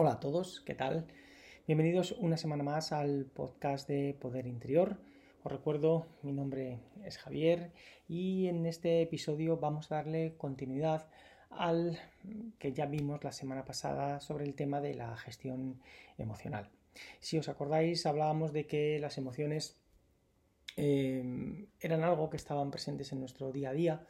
Hola 0.00 0.12
a 0.12 0.20
todos, 0.20 0.60
¿qué 0.60 0.76
tal? 0.76 1.08
Bienvenidos 1.66 2.12
una 2.12 2.36
semana 2.36 2.62
más 2.62 2.92
al 2.92 3.24
podcast 3.24 3.88
de 3.88 4.14
Poder 4.14 4.46
Interior. 4.46 4.96
Os 5.42 5.50
recuerdo, 5.50 6.06
mi 6.22 6.30
nombre 6.30 6.78
es 7.04 7.18
Javier 7.18 7.72
y 8.06 8.46
en 8.46 8.64
este 8.66 9.02
episodio 9.02 9.56
vamos 9.56 9.90
a 9.90 9.96
darle 9.96 10.36
continuidad 10.36 11.08
al 11.50 11.98
que 12.60 12.72
ya 12.72 12.86
vimos 12.86 13.24
la 13.24 13.32
semana 13.32 13.64
pasada 13.64 14.20
sobre 14.20 14.44
el 14.44 14.54
tema 14.54 14.80
de 14.80 14.94
la 14.94 15.16
gestión 15.16 15.80
emocional. 16.16 16.70
Si 17.18 17.36
os 17.36 17.48
acordáis, 17.48 18.06
hablábamos 18.06 18.52
de 18.52 18.68
que 18.68 19.00
las 19.00 19.18
emociones 19.18 19.80
eh, 20.76 21.66
eran 21.80 22.04
algo 22.04 22.30
que 22.30 22.36
estaban 22.36 22.70
presentes 22.70 23.10
en 23.10 23.18
nuestro 23.18 23.50
día 23.50 23.70
a 23.70 23.72
día, 23.72 24.06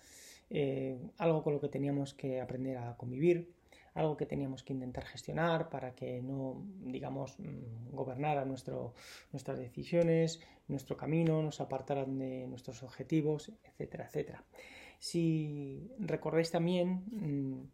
eh, 0.51 0.99
algo 1.17 1.43
con 1.43 1.55
lo 1.55 1.63
que 1.63 1.71
teníamos 1.71 2.13
que 2.13 2.43
aprender 2.43 2.77
a 2.77 2.95
convivir, 2.99 3.55
algo 3.99 4.17
que 4.17 4.27
teníamos 4.27 4.63
que 4.63 4.73
intentar 4.73 5.05
gestionar 5.05 5.69
para 5.71 5.95
que 5.95 6.23
no, 6.23 6.65
digamos, 6.81 7.39
mm, 7.39 7.91
gobernara 7.91 8.45
nuestro, 8.45 8.95
nuestras 9.33 9.59
decisiones, 9.59 10.41
nuestro 10.69 10.97
camino, 10.97 11.43
nos 11.43 11.61
apartaran 11.61 12.19
de 12.19 12.47
nuestros 12.47 12.83
objetivos, 12.83 13.53
etcétera, 13.65 14.07
etcétera. 14.07 14.45
Si 14.99 15.91
recordáis 15.99 16.51
también, 16.51 17.05
mm, 17.11 17.71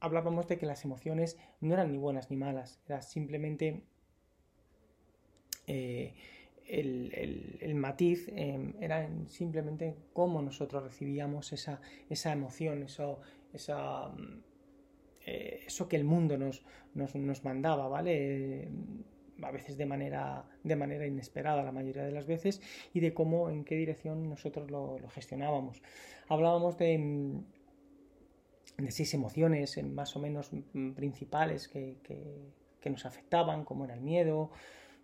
hablábamos 0.00 0.46
de 0.46 0.58
que 0.58 0.66
las 0.66 0.84
emociones 0.84 1.38
no 1.60 1.74
eran 1.74 1.90
ni 1.90 1.98
buenas 1.98 2.30
ni 2.30 2.36
malas, 2.36 2.78
era 2.86 3.00
simplemente 3.02 3.82
eh, 5.66 6.14
el, 6.66 7.74
matiz 7.74 8.28
em, 8.28 8.74
era 8.80 9.08
simplemente 9.26 9.96
cómo 10.12 10.42
nosotros 10.42 10.82
recibíamos 10.82 11.52
esa, 11.52 11.80
esa 12.10 12.32
emoción, 12.32 12.82
eso, 12.82 13.20
esa, 13.54 14.08
mm, 14.08 14.42
eh, 15.30 15.64
eso 15.66 15.88
que 15.88 15.96
el 15.96 16.04
mundo 16.04 16.38
nos, 16.38 16.64
nos, 16.94 17.44
mandaba, 17.44 17.86
¿vale? 17.86 18.62
Eh, 18.62 18.68
a 19.42 19.50
veces 19.50 19.76
de 19.76 19.84
manera, 19.84 20.44
de 20.64 20.74
manera 20.74 21.06
inesperada 21.06 21.62
la 21.62 21.70
mayoría 21.70 22.04
de 22.04 22.12
las 22.12 22.26
veces, 22.26 22.62
y 22.94 23.00
de 23.00 23.12
cómo, 23.12 23.50
en 23.50 23.64
qué 23.64 23.76
dirección 23.76 24.26
nosotros 24.26 24.70
lo, 24.70 24.96
gestionábamos. 25.10 25.82
Hablábamos 26.28 26.78
de, 26.78 26.96
mm, 26.96 27.44
de 28.78 28.90
seis 28.90 29.12
emociones 29.12 29.76
eh, 29.76 29.82
más 29.82 30.16
o 30.16 30.18
menos 30.18 30.50
mm, 30.52 30.92
principales 30.92 31.68
que, 31.68 31.98
nos 32.88 33.04
afectaban, 33.04 33.66
como 33.66 33.84
era 33.84 33.92
el 33.92 34.00
miedo, 34.00 34.50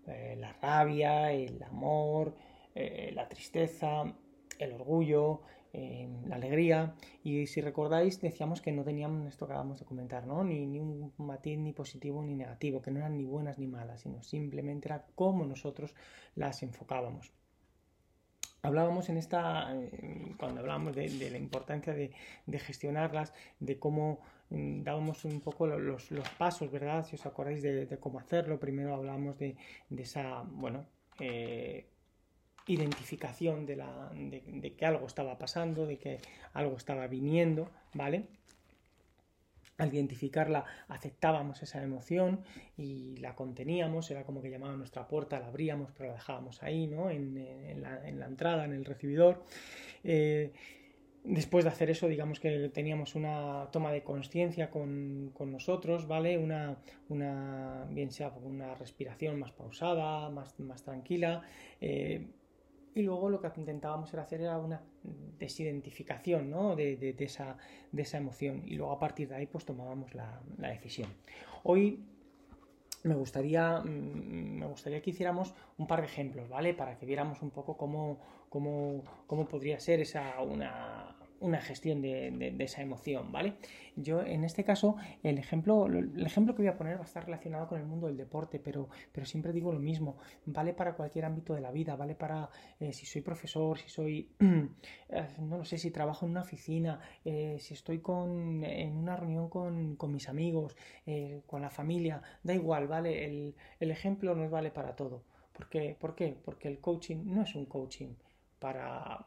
la 0.07 0.55
rabia, 0.55 1.33
el 1.33 1.63
amor, 1.63 2.35
la 2.75 3.29
tristeza, 3.29 4.05
el 4.59 4.73
orgullo, 4.73 5.43
la 6.27 6.37
alegría. 6.37 6.95
Y 7.23 7.47
si 7.47 7.61
recordáis, 7.61 8.21
decíamos 8.21 8.61
que 8.61 8.73
no 8.73 8.85
teníamos 8.85 9.27
esto 9.27 9.47
que 9.47 9.53
acabamos 9.53 9.81
de 9.81 9.85
comentar, 9.85 10.27
¿no? 10.27 10.45
Ni, 10.45 10.67
ni, 10.67 10.79
un 10.79 11.13
matiz 11.19 11.59
ni 11.59 11.73
positivo 11.73 12.23
ni 12.23 12.35
negativo, 12.35 12.81
que 12.81 12.91
no 12.91 12.99
eran 12.99 13.17
ni 13.17 13.25
buenas 13.25 13.59
ni 13.59 13.67
malas, 13.67 14.03
sino 14.03 14.23
simplemente 14.23 14.89
era 14.89 15.07
cómo 15.15 15.45
nosotros 15.45 15.95
las 16.35 16.63
enfocábamos. 16.63 17.33
Hablábamos 18.63 19.11
en 19.11 19.19
esta, 19.19 19.75
eh, 19.75 20.35
cuando 20.39 20.61
hablábamos 20.61 20.97
de, 20.97 21.31
la 21.31 21.37
importancia 21.37 21.93
de, 21.93 22.59
gestionarlas, 22.59 23.35
de 23.61 23.79
cómo 23.79 24.21
mm, 24.49 24.83
dábamos 24.83 25.27
un 25.27 25.43
poco 25.43 25.67
los, 25.67 26.09
pasos, 26.39 26.71
¿verdad? 26.71 27.05
Si 27.05 27.17
os 27.17 27.27
acordáis 27.27 27.61
de, 27.63 27.99
cómo 28.01 28.19
hacerlo, 28.19 28.59
primero 28.59 28.95
hablábamos 28.95 29.39
de, 29.39 29.57
esa, 29.99 30.45
bueno, 30.47 30.87
eh, 31.21 31.91
identificación 32.67 33.67
de, 33.67 33.77
la, 33.77 34.11
de, 34.15 34.75
que 34.75 34.87
algo 34.87 35.07
estaba 35.07 35.37
pasando, 35.39 35.87
de 35.87 35.99
que 35.99 36.19
algo 36.53 36.77
estaba 36.77 37.07
viniendo, 37.07 37.69
¿vale? 37.93 38.25
Al 39.77 39.93
identificarla 39.93 40.65
aceptábamos 40.89 41.63
esa 41.63 41.83
emoción 41.83 42.45
y 42.77 43.17
la 43.17 43.35
conteníamos, 43.35 44.11
era 44.11 44.25
como 44.25 44.41
que 44.41 44.49
llamaba 44.49 44.77
nuestra 44.77 45.07
puerta, 45.07 45.41
la 45.41 45.49
abríamos, 45.49 45.91
pero 45.93 46.11
la 46.11 46.15
dejábamos 46.15 46.63
ahí, 46.63 46.87
¿no? 46.87 47.11
En, 47.11 47.83
la, 47.83 48.27
entrada, 48.27 48.65
en 48.65 48.73
el 48.73 48.85
recibidor. 48.85 49.43
Eh, 50.05 50.53
después 51.25 51.65
de 51.65 51.71
hacer 51.71 51.91
eso, 51.91 52.07
digamos 52.07 52.39
que 52.39 52.69
teníamos 52.69 53.15
una 53.15 53.69
toma 53.73 53.91
de 53.93 54.05
conciencia 54.05 54.71
con, 54.71 55.35
nosotros, 55.39 56.07
¿vale? 56.07 56.39
Una, 56.39 56.77
una, 57.09 57.87
bien 57.91 58.13
sea 58.13 58.29
una 58.29 58.75
respiración 58.77 59.41
más 59.41 59.51
pausada, 59.51 60.31
más, 60.31 60.59
más 60.61 60.83
tranquila. 60.85 61.43
Eh, 61.81 62.29
y 62.95 63.03
luego 63.03 63.29
lo 63.29 63.41
que 63.41 63.51
intentábamos 63.57 64.13
era 64.13 64.23
hacer 64.23 64.41
era 64.41 64.59
una 64.59 64.81
desidentificación 65.39 66.49
¿no? 66.49 66.77
de, 66.77 67.15
esa, 67.19 67.57
de, 67.91 68.03
esa, 68.03 68.19
emoción 68.19 68.63
y 68.67 68.77
luego 68.77 68.93
a 68.93 68.99
partir 68.99 69.29
de 69.29 69.37
ahí 69.37 69.47
pues 69.47 69.65
tomábamos 69.65 70.15
la, 70.15 70.41
decisión. 70.59 71.09
Hoy 71.65 72.05
me 73.03 73.15
gustaría, 73.15 73.81
mm, 73.81 74.59
me 74.59 74.67
gustaría 74.67 75.03
que 75.03 75.11
hiciéramos 75.11 75.55
un 75.77 75.87
par 75.87 76.01
de 76.01 76.07
ejemplos, 76.07 76.49
¿vale? 76.49 76.73
Para 76.73 76.97
que 76.97 77.05
viéramos 77.05 77.43
un 77.43 77.51
poco 77.51 77.77
cómo, 77.77 78.19
cómo, 78.49 79.03
cómo 79.27 79.47
podría 79.47 79.81
ser 79.81 80.01
esa 80.01 80.41
una, 80.41 81.14
una 81.45 81.61
gestión 81.61 82.01
de, 82.01 82.57
esa 82.59 82.81
emoción, 82.81 83.31
¿vale? 83.31 83.55
Yo 83.97 84.23
en 84.23 84.45
este 84.45 84.65
caso, 84.65 84.97
el 85.23 85.39
ejemplo, 85.39 85.87
el 85.87 86.25
ejemplo 86.25 86.55
que 86.55 86.63
voy 86.63 86.69
a 86.69 86.77
poner 86.77 86.97
va 86.97 87.03
a 87.03 87.05
estar 87.05 87.25
relacionado 87.27 87.69
con 87.69 87.79
el 87.79 87.87
mundo 87.87 88.07
del 88.07 88.17
deporte, 88.17 88.59
pero, 88.59 88.89
pero 89.13 89.27
siempre 89.27 89.53
digo 89.53 89.73
lo 89.73 89.79
mismo, 89.79 90.17
vale 90.47 90.73
para 90.73 90.95
cualquier 90.95 91.27
ámbito 91.27 91.55
de 91.55 91.61
la 91.61 91.71
vida, 91.71 91.97
vale 91.97 92.15
para 92.15 92.49
eh, 92.81 92.93
si 92.93 93.05
soy 93.05 93.21
profesor, 93.21 93.79
si 93.79 93.89
soy, 93.89 94.31
eh, 94.41 95.29
no 95.41 95.59
lo 95.59 95.65
sé, 95.65 95.77
si 95.77 95.91
trabajo 95.91 96.25
en 96.25 96.33
una 96.33 96.41
oficina, 96.41 96.99
eh, 97.25 97.59
si 97.61 97.75
estoy 97.75 97.99
con, 98.01 98.65
en 98.65 98.97
una 98.97 99.17
reunión 99.17 99.49
con, 99.49 99.97
mis 100.11 100.29
amigos, 100.29 100.77
con 101.47 101.61
la 101.63 101.71
familia, 101.71 102.23
da 102.43 102.55
igual, 102.55 102.87
¿vale? 102.87 103.25
El, 103.25 103.55
el 103.81 103.91
ejemplo 103.91 104.35
nos 104.35 104.51
vale 104.51 104.71
para 104.71 104.97
todo. 104.97 105.25
¿Por 105.53 105.69
qué? 105.69 105.97
¿Por 105.99 106.15
qué? 106.15 106.37
Porque 106.45 106.69
el 106.69 106.81
coaching 106.81 107.19
no 107.27 107.43
es 107.43 107.55
un 107.55 107.67
coaching 107.67 108.15
para 108.59 109.27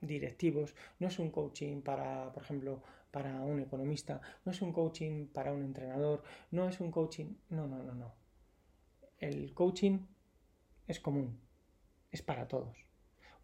directivos, 0.00 0.74
no 0.98 1.08
es 1.08 1.18
un 1.18 1.30
coaching 1.30 1.80
para, 1.80 2.32
por 2.32 2.42
ejemplo, 2.42 2.82
para 3.10 3.42
un 3.42 3.60
economista, 3.60 4.20
no 4.44 4.52
es 4.52 4.60
un 4.60 4.72
coaching 4.72 5.26
para 5.28 5.52
un 5.52 5.62
entrenador, 5.62 6.22
no 6.50 6.68
es 6.68 6.80
un 6.80 6.90
coaching, 6.90 7.34
no, 7.50 7.66
no, 7.66 7.82
no, 7.82 7.94
no. 7.94 8.12
El 9.18 9.54
coaching 9.54 10.00
es 10.86 11.00
común, 11.00 11.38
es 12.10 12.22
para 12.22 12.48
todos. 12.48 12.76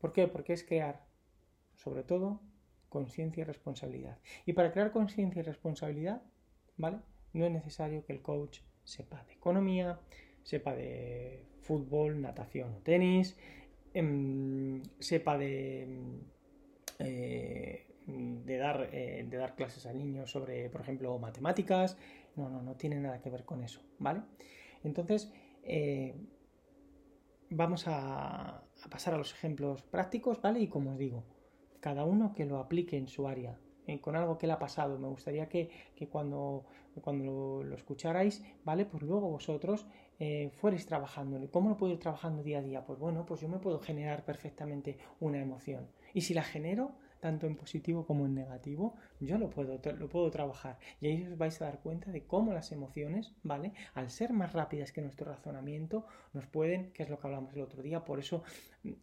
¿Por 0.01 0.13
qué? 0.13 0.27
Porque 0.27 0.53
es 0.53 0.65
crear, 0.65 1.07
sobre 1.77 2.03
todo, 2.03 2.41
conciencia 2.89 3.43
y 3.43 3.45
responsabilidad. 3.45 4.19
Y 4.45 4.53
para 4.53 4.73
crear 4.73 4.93
conciencia 4.93 5.41
y 5.41 5.45
responsabilidad, 5.45 6.23
¿vale? 6.77 6.99
No 7.33 7.47
es 7.47 7.53
necesario 7.53 8.05
que 8.05 8.13
el 8.13 8.23
coach 8.23 8.61
sepa 8.83 9.23
de 9.25 9.35
economía, 9.35 10.01
sepa 10.43 10.75
de 10.75 11.47
fútbol, 11.61 12.21
natación 12.21 12.75
o 12.75 12.79
tenis, 12.79 13.37
Em, 13.93 14.83
sepa 15.01 15.37
de, 15.37 15.89
eh, 17.01 17.87
de, 18.06 18.56
dar, 18.56 18.89
eh, 18.93 19.27
de 19.28 19.37
dar 19.37 19.55
clases 19.56 19.87
a 19.87 19.93
niños 19.93 20.31
sobre, 20.31 20.71
por 20.71 20.81
ejemplo, 20.81 21.19
matemáticas. 21.19 21.97
No, 22.37 22.49
no, 22.49 22.62
no 22.62 22.77
tiene 22.77 23.01
nada 23.01 23.21
que 23.21 23.31
ver 23.31 23.45
con 23.45 23.62
eso, 23.62 23.81
¿vale? 23.99 24.23
Entonces, 24.84 25.33
eh, 25.62 26.15
vamos 27.51 27.84
a, 27.87 28.62
pasar 28.91 29.15
a 29.15 29.19
los 29.19 29.33
ejemplos 29.33 29.83
prácticos, 29.83 30.41
¿vale? 30.41 30.61
Y 30.61 30.69
como 30.69 30.93
os 30.93 30.99
digo, 30.99 31.25
cada 31.81 32.05
uno 32.05 32.33
que 32.33 32.45
lo 32.45 32.59
aplique 32.59 32.97
en 32.97 33.09
su 33.09 33.27
área, 33.27 33.59
con 34.01 34.15
algo 34.15 34.39
que 34.39 34.47
le 34.47 34.53
ha 34.53 34.59
pasado. 34.59 34.99
Me 34.99 35.09
gustaría 35.09 35.49
que, 35.49 35.69
cuando, 36.11 36.65
cuando 37.03 37.65
lo, 37.65 37.75
escucharais, 37.75 38.45
¿vale? 38.65 38.87
Pues 38.87 39.03
luego 39.03 39.28
vosotros 39.28 39.87
eh, 40.21 40.51
fuerais 40.61 40.85
trabajando. 40.85 41.41
¿Cómo 41.51 41.71
lo 41.71 41.77
puedo 41.79 41.95
ir 41.95 41.99
trabajando 41.99 42.43
día 42.43 42.59
a 42.59 42.63
día? 42.63 42.85
Pues 42.85 42.99
bueno, 42.99 43.25
pues 43.25 43.41
yo 43.41 43.49
me 43.49 43.59
puedo 43.59 43.81
generar 43.81 44.25
perfectamente 44.25 44.99
una 45.19 45.41
emoción. 45.41 45.89
Y 46.13 46.21
si 46.21 46.35
la 46.35 46.43
genero, 46.43 46.93
tanto 47.21 47.47
en 47.47 47.57
positivo 47.57 48.07
como 48.07 48.27
en 48.27 48.35
negativo, 48.35 48.95
yo 49.19 49.39
lo 49.39 49.49
puedo, 49.49 49.81
lo 49.99 50.09
puedo 50.11 50.31
trabajar. 50.31 50.79
Y 51.01 51.07
ahí 51.07 51.27
os 51.27 51.39
vais 51.39 51.61
a 51.63 51.65
dar 51.65 51.81
cuenta 51.81 52.11
de 52.11 52.25
cómo 52.25 52.53
las 52.53 52.71
emociones, 52.71 53.33
¿vale? 53.43 53.72
Al 53.95 54.11
ser 54.11 54.34
más 54.34 54.53
rápidas 54.53 54.93
que 54.93 55.01
nuestro 55.01 55.31
razonamiento, 55.31 56.05
nos 56.34 56.47
pueden, 56.47 56.93
que 56.93 57.03
es 57.03 57.09
lo 57.09 57.19
que 57.19 57.27
hablamos 57.27 57.55
el 57.55 57.63
otro 57.63 57.83
día, 57.83 58.05
por 58.05 58.19
eso 58.19 58.43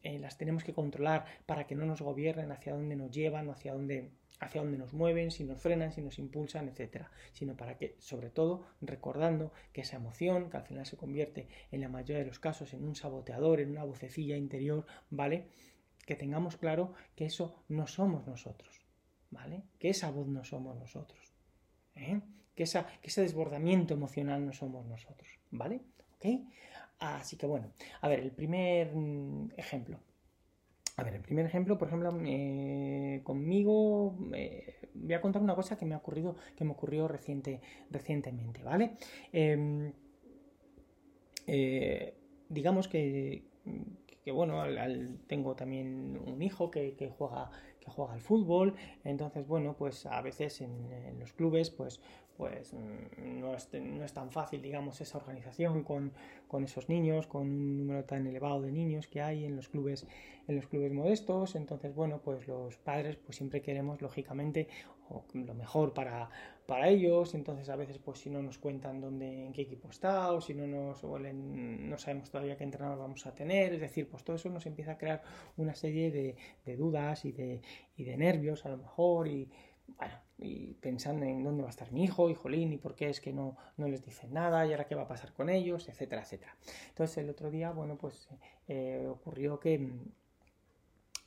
eh, 0.04 0.20
las 0.20 0.38
tenemos 0.38 0.64
que 0.64 0.74
controlar 0.74 1.26
para 1.48 1.66
que 1.66 1.76
no 1.76 1.86
nos 1.86 2.02
gobiernen 2.02 2.52
hacia 2.52 2.74
dónde 2.74 2.96
nos 2.96 3.10
llevan 3.12 3.48
o 3.48 3.54
hacia 3.54 3.74
dónde 3.74 4.12
hacia 4.40 4.62
dónde 4.62 4.78
nos 4.78 4.94
mueven, 4.94 5.32
si 5.32 5.44
nos 5.44 5.62
frenan, 5.62 5.92
si 5.92 6.02
nos 6.02 6.20
impulsan, 6.20 6.70
etcétera, 6.70 7.12
sino 7.34 7.56
para 7.56 7.78
que, 7.78 7.96
sobre 8.00 8.30
todo, 8.30 8.66
recordando 8.82 9.52
que 9.74 9.82
esa 9.82 9.98
emoción, 9.98 10.50
que 10.50 10.58
al 10.58 10.64
final 10.64 10.86
se 10.86 10.98
convierte 10.98 11.48
en 11.72 11.82
la 11.82 11.90
mayoría 11.90 12.20
de 12.20 12.26
los 12.26 12.40
casos 12.40 12.74
en 12.74 12.84
un 12.84 12.96
saboteador, 12.96 13.60
en 13.60 13.72
una 13.72 13.84
vocecilla 13.84 14.38
interior, 14.38 14.86
¿vale? 15.10 15.48
Que 16.06 16.16
tengamos 16.16 16.58
claro 16.58 16.94
que 17.16 17.26
eso 17.26 17.64
no 17.68 17.88
somos 17.88 18.28
nosotros, 18.28 18.86
¿vale? 19.32 19.64
Que 19.80 19.90
esa 19.90 20.12
voz 20.12 20.28
no 20.28 20.44
somos 20.44 20.78
nosotros, 20.78 21.34
¿eh? 21.96 22.22
que, 22.58 22.64
esa, 22.64 22.88
que 23.02 23.08
ese 23.08 23.22
desbordamiento 23.22 23.94
emocional 23.94 24.46
no 24.46 24.52
somos 24.52 24.86
nosotros, 24.88 25.30
¿vale? 25.52 25.82
¿Ok? 26.16 26.26
Así 27.00 27.38
que 27.38 27.46
bueno, 27.46 27.72
a 28.02 28.08
ver, 28.08 28.20
el 28.20 28.32
primer 28.32 28.94
mm, 28.96 29.52
ejemplo. 29.56 30.00
A 30.98 31.04
ver, 31.04 31.14
el 31.14 31.22
primer 31.22 31.46
ejemplo, 31.46 31.78
por 31.78 31.88
ejemplo, 31.90 32.12
eh, 32.26 33.22
conmigo 33.24 34.16
voy 34.96 35.14
a 35.14 35.22
contar 35.22 35.44
una 35.44 35.54
cosa 35.54 35.78
que 35.78 35.86
me 35.86 35.94
ha 35.94 36.00
ocurrido, 36.00 36.36
que 36.56 36.64
me 36.66 36.72
ocurrió 36.72 37.08
reciente, 37.08 37.62
recientemente, 37.92 38.64
¿vale? 38.64 38.98
Em, 39.32 39.94
digamos 42.50 42.88
que, 42.88 43.44
bueno, 44.26 44.64
tengo 45.28 45.56
también 45.56 46.20
un 46.26 46.42
hijo 46.42 46.72
que, 46.72 47.12
juega 47.16 47.52
juega 47.92 48.14
al 48.14 48.22
fútbol, 48.22 48.76
entonces 49.04 49.48
bueno, 49.48 49.76
pues 49.78 50.06
a 50.06 50.22
veces 50.22 50.62
en, 50.62 51.20
los 51.20 51.34
clubes 51.34 51.70
pues 51.70 52.00
pues 52.38 52.72
mm, 52.74 53.40
no 53.40 53.56
es, 53.56 53.68
no 53.74 54.04
es, 54.06 54.14
tan 54.14 54.30
fácil, 54.30 54.62
digamos, 54.62 55.02
esa 55.02 55.18
organización 55.18 55.84
con, 55.84 56.12
con, 56.48 56.64
esos 56.64 56.88
niños, 56.88 57.26
con 57.26 57.42
un 57.42 57.78
número 57.80 58.04
tan 58.06 58.28
elevado 58.28 58.62
de 58.62 58.72
niños 58.72 59.08
que 59.08 59.24
hay 59.24 59.44
en 59.44 59.56
los 59.56 59.70
clubes, 59.70 60.06
en 60.48 60.56
los 60.56 60.68
clubes 60.68 60.94
modestos. 60.94 61.56
Entonces, 61.56 61.96
bueno, 61.96 62.22
pues 62.24 62.48
los 62.48 62.78
padres 62.78 63.16
pues 63.16 63.38
siempre 63.38 63.64
queremos, 63.64 64.04
lógicamente, 64.04 64.68
lo 65.34 65.54
mejor 65.54 65.94
para, 65.94 66.30
para 66.66 66.90
ellos, 66.90 67.34
entonces 67.34 67.70
a 67.70 67.76
veces 67.76 67.98
pues 67.98 68.20
si 68.20 68.30
no 68.30 68.42
nos 68.42 68.58
cuentan 68.58 69.00
dónde, 69.00 69.46
en 69.46 69.54
qué 69.54 69.62
equipo 69.62 69.90
está 69.90 70.34
o 70.34 70.42
si 70.42 70.54
no 70.54 70.68
nos 70.68 71.02
no 71.04 71.98
sabemos 71.98 72.30
todavía 72.30 72.58
qué 72.58 72.66
entrenador 72.66 73.00
vamos 73.00 73.26
a 73.26 73.34
tener, 73.34 73.74
es 73.74 73.80
decir, 73.80 74.10
pues 74.10 74.24
todo 74.24 74.36
eso 74.36 74.50
nos 74.50 74.66
empieza 74.66 74.92
a 74.92 74.98
crear 74.98 75.24
una 75.56 75.76
serie 75.76 76.12
de, 76.12 76.76
dudas 76.76 77.24
y 77.26 77.32
de, 77.32 77.62
y 77.96 78.04
de 78.04 78.18
nervios 78.18 78.66
a 78.66 78.70
lo 78.70 78.78
mejor 78.78 79.28
y 79.28 79.50
bueno, 79.88 80.14
y 80.40 80.74
pensando 80.76 81.26
en 81.26 81.44
dónde 81.44 81.64
va 81.64 81.70
a 81.70 81.72
estar 81.72 81.92
mi 81.92 82.04
hijo 82.04 82.30
y 82.30 82.36
jolín 82.36 82.74
y 82.74 82.78
por 82.78 82.96
qué 82.96 83.10
es 83.10 83.22
que 83.22 83.34
no, 83.34 83.58
no 83.78 83.88
les 83.88 84.04
dicen 84.06 84.34
nada 84.34 84.66
y 84.66 84.72
ahora 84.72 84.86
qué 84.86 84.96
va 84.96 85.04
a 85.04 85.08
pasar 85.08 85.34
con 85.34 85.50
ellos, 85.50 85.88
etcétera, 85.90 86.22
etcétera. 86.22 86.56
Entonces 86.90 87.18
el 87.18 87.30
otro 87.30 87.50
día, 87.50 87.72
bueno, 87.72 87.98
pues 87.98 88.28
eh, 88.68 89.08
ocurrió 89.10 89.60
que 89.60 89.90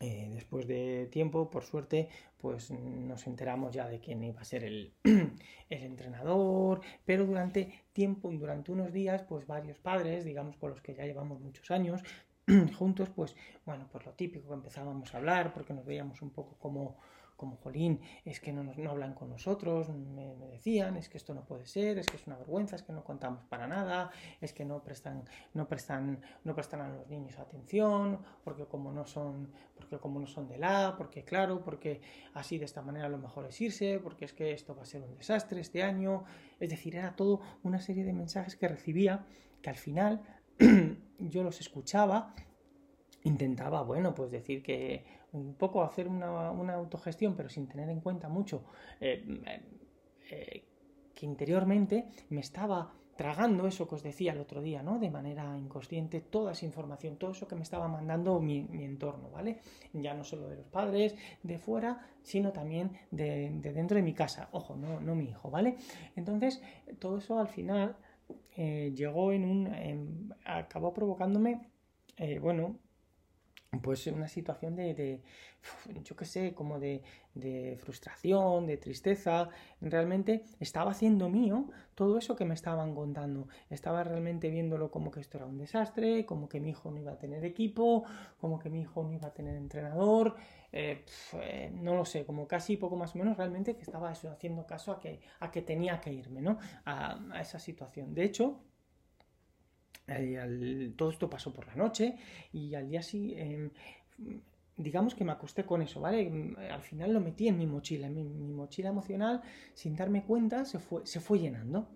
eh, 0.03 0.31
después 0.33 0.67
de 0.67 1.09
tiempo, 1.11 1.51
por 1.51 1.65
suerte, 1.65 2.09
pues 2.39 2.71
nos 2.71 3.27
enteramos 3.27 3.75
ya 3.75 3.87
de 3.89 4.01
quién 4.01 4.23
iba 4.25 4.41
a 4.41 4.45
ser 4.45 4.65
el, 4.65 4.95
el, 5.05 5.83
entrenador, 5.83 6.81
pero 7.05 7.27
durante 7.27 7.85
tiempo, 7.93 8.31
durante 8.31 8.73
unos 8.73 8.93
días, 8.93 9.23
pues 9.23 9.47
varios 9.47 9.79
padres, 9.79 10.25
digamos 10.25 10.57
con 10.57 10.71
los 10.71 10.81
que 10.81 10.95
ya 10.95 11.05
llevamos 11.05 11.41
muchos 11.41 11.71
años 11.71 12.03
juntos, 12.79 13.11
pues 13.11 13.37
bueno, 13.65 13.89
pues 13.91 14.07
lo 14.07 14.13
típico 14.13 14.49
que 14.49 14.55
empezábamos 14.55 15.15
a 15.15 15.19
hablar, 15.19 15.53
porque 15.53 15.73
nos 15.73 15.85
veíamos 15.85 16.23
un 16.23 16.31
poco 16.31 16.57
como 16.59 16.99
como 17.41 17.57
jolín, 17.57 18.03
es 18.27 18.39
que 18.39 18.53
no, 18.53 18.63
no 18.63 18.91
hablan 18.91 19.15
con 19.15 19.31
nosotros, 19.31 19.89
me, 19.89 20.37
decían, 20.53 20.99
es 20.99 21.09
que 21.09 21.17
esto 21.17 21.33
no 21.33 21.47
puede 21.47 21.65
ser, 21.65 21.97
es 21.97 22.07
que 22.07 22.19
es 22.19 22.27
una 22.27 22.37
vergüenza, 22.37 22.77
es 22.77 22.83
que 22.83 22.93
no 22.93 23.03
contamos 23.03 23.47
para 23.47 23.67
nada, 23.67 24.11
es 24.43 24.53
que 24.53 24.67
no 24.67 24.85
prestan, 24.85 25.25
no 25.55 25.67
prestan, 25.67 26.21
no 26.45 26.55
prestan 26.55 26.83
a 26.83 26.89
los 26.91 27.09
niños 27.09 27.39
atención, 27.39 28.21
porque 28.45 28.67
como 28.67 28.93
no 28.93 29.07
son, 29.07 29.51
porque 29.75 29.97
como 29.97 30.21
no 30.21 30.27
son 30.27 30.49
de 30.49 30.59
la, 30.59 30.97
porque 30.99 31.25
claro, 31.25 31.65
porque 31.65 32.03
así 32.35 32.59
de 32.59 32.67
esta 32.67 32.83
manera 32.83 33.09
lo 33.09 33.17
mejor 33.17 33.47
es 33.47 33.59
irse, 33.59 34.01
porque 34.01 34.27
es 34.27 34.35
que 34.35 34.53
esto 34.53 34.77
va 34.77 34.83
a 34.83 34.85
ser 34.85 35.01
un 35.01 35.15
desastre 35.15 35.63
este 35.63 35.83
año, 35.83 36.25
es 36.59 36.69
decir, 36.69 36.95
era 36.95 37.17
todo 37.17 37.41
una 37.63 37.81
serie 37.81 38.05
de 38.05 38.13
mensajes 38.13 38.55
que 38.55 38.69
recibía 38.69 39.25
que 39.63 39.71
al 39.71 39.77
final 39.77 40.21
yo 41.29 41.43
los 41.43 41.61
escuchaba 41.61 42.35
intentaba, 43.25 43.83
bueno, 43.83 44.15
pues 44.15 44.31
decir 44.31 44.63
que 44.63 45.05
un 45.33 45.55
poco 45.55 45.83
hacer 45.83 46.09
una, 46.09 46.75
autogestión, 46.75 47.35
pero 47.37 47.49
sin 47.49 47.69
tener 47.69 47.89
en 47.89 48.01
cuenta 48.01 48.29
mucho 48.29 48.65
eh, 49.01 49.25
eh, 50.31 50.65
que 51.15 51.27
interiormente 51.27 52.09
me 52.31 52.41
estaba 52.41 52.93
tragando 53.17 53.67
eso 53.67 53.87
que 53.87 53.97
os 53.97 54.03
decía 54.03 54.33
el 54.33 54.41
otro 54.41 54.63
día, 54.63 54.83
¿no? 54.83 54.99
De 54.99 55.11
manera 55.11 55.59
inconsciente, 55.59 56.23
toda 56.23 56.53
esa 56.53 56.65
información, 56.65 57.17
todo 57.17 57.33
eso 57.33 57.47
que 57.47 57.55
me 57.55 57.63
estaba 57.63 57.87
mandando 57.87 58.41
mi, 58.41 58.67
entorno, 58.73 59.29
¿vale? 59.29 59.59
Ya 59.93 60.15
no 60.15 60.25
solo 60.25 60.49
de 60.49 60.57
los 60.57 60.67
padres 60.69 61.15
de 61.43 61.59
fuera, 61.59 62.09
sino 62.23 62.51
también 62.51 62.93
de, 63.11 63.51
dentro 63.61 63.97
de 63.97 64.03
mi 64.03 64.15
casa, 64.15 64.49
ojo, 64.53 64.75
no, 64.75 65.01
no 65.01 65.15
mi 65.15 65.25
hijo, 65.25 65.51
¿vale? 65.51 65.77
Entonces, 66.17 66.63
todo 66.99 67.19
eso 67.19 67.39
al 67.39 67.49
final 67.49 67.95
eh, 68.57 68.93
llegó 68.95 69.33
en 69.33 69.45
un... 69.45 70.35
acabó 70.45 70.93
provocándome, 70.93 71.61
bueno, 72.41 72.77
pues 73.83 74.07
una 74.09 74.29
situación 74.29 74.75
de, 74.75 74.95
de 74.95 75.23
yo 76.05 76.17
qué 76.17 76.25
sé, 76.25 76.55
como 76.55 76.81
de, 76.81 77.03
de, 77.35 77.77
frustración, 77.81 78.67
de 78.67 78.77
tristeza. 78.77 79.49
Realmente 79.81 80.43
estaba 80.59 80.91
haciendo 80.91 81.29
mío 81.29 81.71
todo 81.95 82.19
eso 82.19 82.35
que 82.35 82.45
me 82.45 82.55
estaban 82.55 82.95
contando. 82.95 83.49
Estaba 83.69 84.03
realmente 84.03 84.51
viéndolo 84.51 84.91
como 84.91 85.11
que 85.11 85.21
esto 85.21 85.39
era 85.39 85.47
un 85.47 85.59
desastre, 85.59 86.27
como 86.27 86.49
que 86.49 86.61
mi 86.61 86.71
hijo 86.71 86.91
no 86.91 86.99
iba 86.99 87.13
a 87.13 87.19
tener 87.19 87.45
equipo, 87.45 88.05
como 88.41 88.59
que 88.59 88.71
mi 88.71 88.81
hijo 88.81 89.03
no 89.05 89.13
iba 89.13 89.29
a 89.29 89.35
tener 89.35 89.57
entrenador. 89.57 90.35
Eh, 90.73 91.05
eh, 91.35 91.71
no 91.75 91.97
lo 91.97 92.05
sé, 92.05 92.25
como 92.25 92.47
casi 92.47 92.77
poco 92.77 92.97
más 92.97 93.15
o 93.15 93.19
menos 93.19 93.37
realmente 93.37 93.75
que 93.75 93.83
estaba 93.83 94.13
eso, 94.13 94.31
haciendo 94.31 94.67
caso 94.67 94.93
a 94.93 95.01
que, 95.01 95.21
a 95.41 95.51
que 95.51 95.63
tenía 95.63 96.01
que 96.01 96.13
irme, 96.13 96.41
¿no? 96.41 96.59
A, 96.85 97.19
esa 97.41 97.59
situación. 97.59 98.15
De 98.15 98.25
hecho, 98.25 98.61
todo 100.97 101.11
esto 101.11 101.31
pasó 101.31 101.53
por 101.53 101.67
la 101.67 101.75
noche 101.77 102.17
y 102.53 102.75
al 102.75 102.89
día 102.89 103.03
siguiente, 103.03 103.71
em, 104.19 104.41
digamos 104.77 105.15
que 105.15 105.25
me 105.25 105.33
acosté 105.33 105.65
con 105.65 105.83
eso, 105.83 106.01
¿vale? 106.01 106.55
Al 106.71 106.83
final 106.83 107.13
lo 107.13 107.21
metí 107.21 107.49
en 107.49 107.59
mi 107.59 107.67
mochila, 107.67 108.09
mi, 108.09 108.25
mochila 108.25 108.89
emocional, 108.91 109.43
sin 109.75 109.95
darme 109.95 110.25
cuenta, 110.25 110.65
se 110.65 110.79
fue, 110.79 111.07
se 111.07 111.21
fue 111.21 111.39
llenando. 111.39 111.89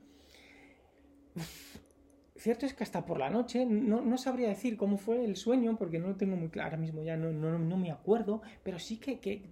Cierto 2.44 2.66
es 2.66 2.74
que 2.74 2.84
hasta 2.84 3.06
por 3.06 3.18
la 3.18 3.30
noche, 3.30 3.64
no, 3.64 4.18
sabría 4.18 4.50
decir 4.50 4.76
cómo 4.76 4.98
fue 4.98 5.24
el 5.24 5.34
sueño, 5.34 5.78
porque 5.78 5.98
no 5.98 6.08
lo 6.08 6.16
tengo 6.16 6.36
muy 6.36 6.50
claro, 6.50 6.66
ahora 6.66 6.76
mismo 6.76 7.02
ya 7.02 7.16
no, 7.16 7.32
no, 7.32 7.76
me 7.78 7.90
acuerdo, 7.90 8.42
pero 8.62 8.78
sí 8.78 8.98
que, 8.98 9.18
que 9.18 9.48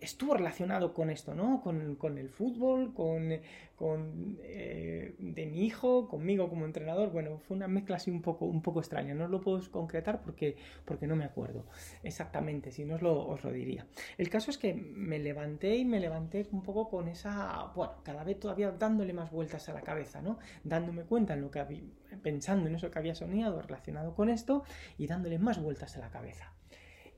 estuvo 0.00 0.34
relacionado 0.34 0.94
con 0.94 1.10
esto, 1.10 1.34
¿no? 1.34 1.60
Con, 1.60 2.18
el 2.18 2.28
fútbol, 2.28 2.94
con, 2.94 3.32
con 3.76 4.38
eh, 4.42 5.14
de 5.18 5.46
mi 5.46 5.64
hijo, 5.64 6.08
conmigo 6.08 6.48
como 6.48 6.64
entrenador. 6.64 7.10
Bueno, 7.10 7.38
fue 7.38 7.56
una 7.56 7.68
mezcla 7.68 7.96
así 7.96 8.10
un 8.10 8.22
poco, 8.22 8.46
un 8.46 8.62
poco 8.62 8.80
extraña. 8.80 9.14
No 9.14 9.24
os 9.24 9.30
lo 9.30 9.40
puedo 9.40 9.60
concretar 9.70 10.20
porque, 10.20 10.56
porque 10.84 11.06
no 11.06 11.16
me 11.16 11.24
acuerdo 11.24 11.64
exactamente, 12.02 12.70
si 12.70 12.84
no 12.84 12.96
os 12.96 13.02
lo, 13.02 13.26
os 13.26 13.42
lo 13.44 13.52
diría. 13.52 13.86
El 14.16 14.30
caso 14.30 14.50
es 14.50 14.58
que 14.58 14.74
me 14.74 15.18
levanté 15.18 15.76
y 15.76 15.84
me 15.84 16.00
levanté 16.00 16.46
un 16.52 16.62
poco 16.62 16.88
con 16.88 17.08
esa, 17.08 17.72
bueno, 17.74 17.94
cada 18.02 18.24
vez 18.24 18.38
todavía 18.38 18.70
dándole 18.70 19.12
más 19.12 19.30
vueltas 19.30 19.68
a 19.68 19.72
la 19.72 19.82
cabeza, 19.82 20.22
¿no? 20.22 20.38
Dándome 20.64 21.04
cuenta 21.04 21.34
en 21.34 21.42
lo 21.42 21.50
que 21.50 21.60
había, 21.60 21.82
pensando 22.22 22.68
en 22.68 22.74
eso 22.74 22.90
que 22.90 22.98
había 22.98 23.14
soñado 23.14 23.60
relacionado 23.60 24.14
con 24.14 24.28
esto 24.28 24.64
y 24.96 25.06
dándole 25.06 25.38
más 25.38 25.60
vueltas 25.60 25.96
a 25.96 26.00
la 26.00 26.10
cabeza. 26.10 26.52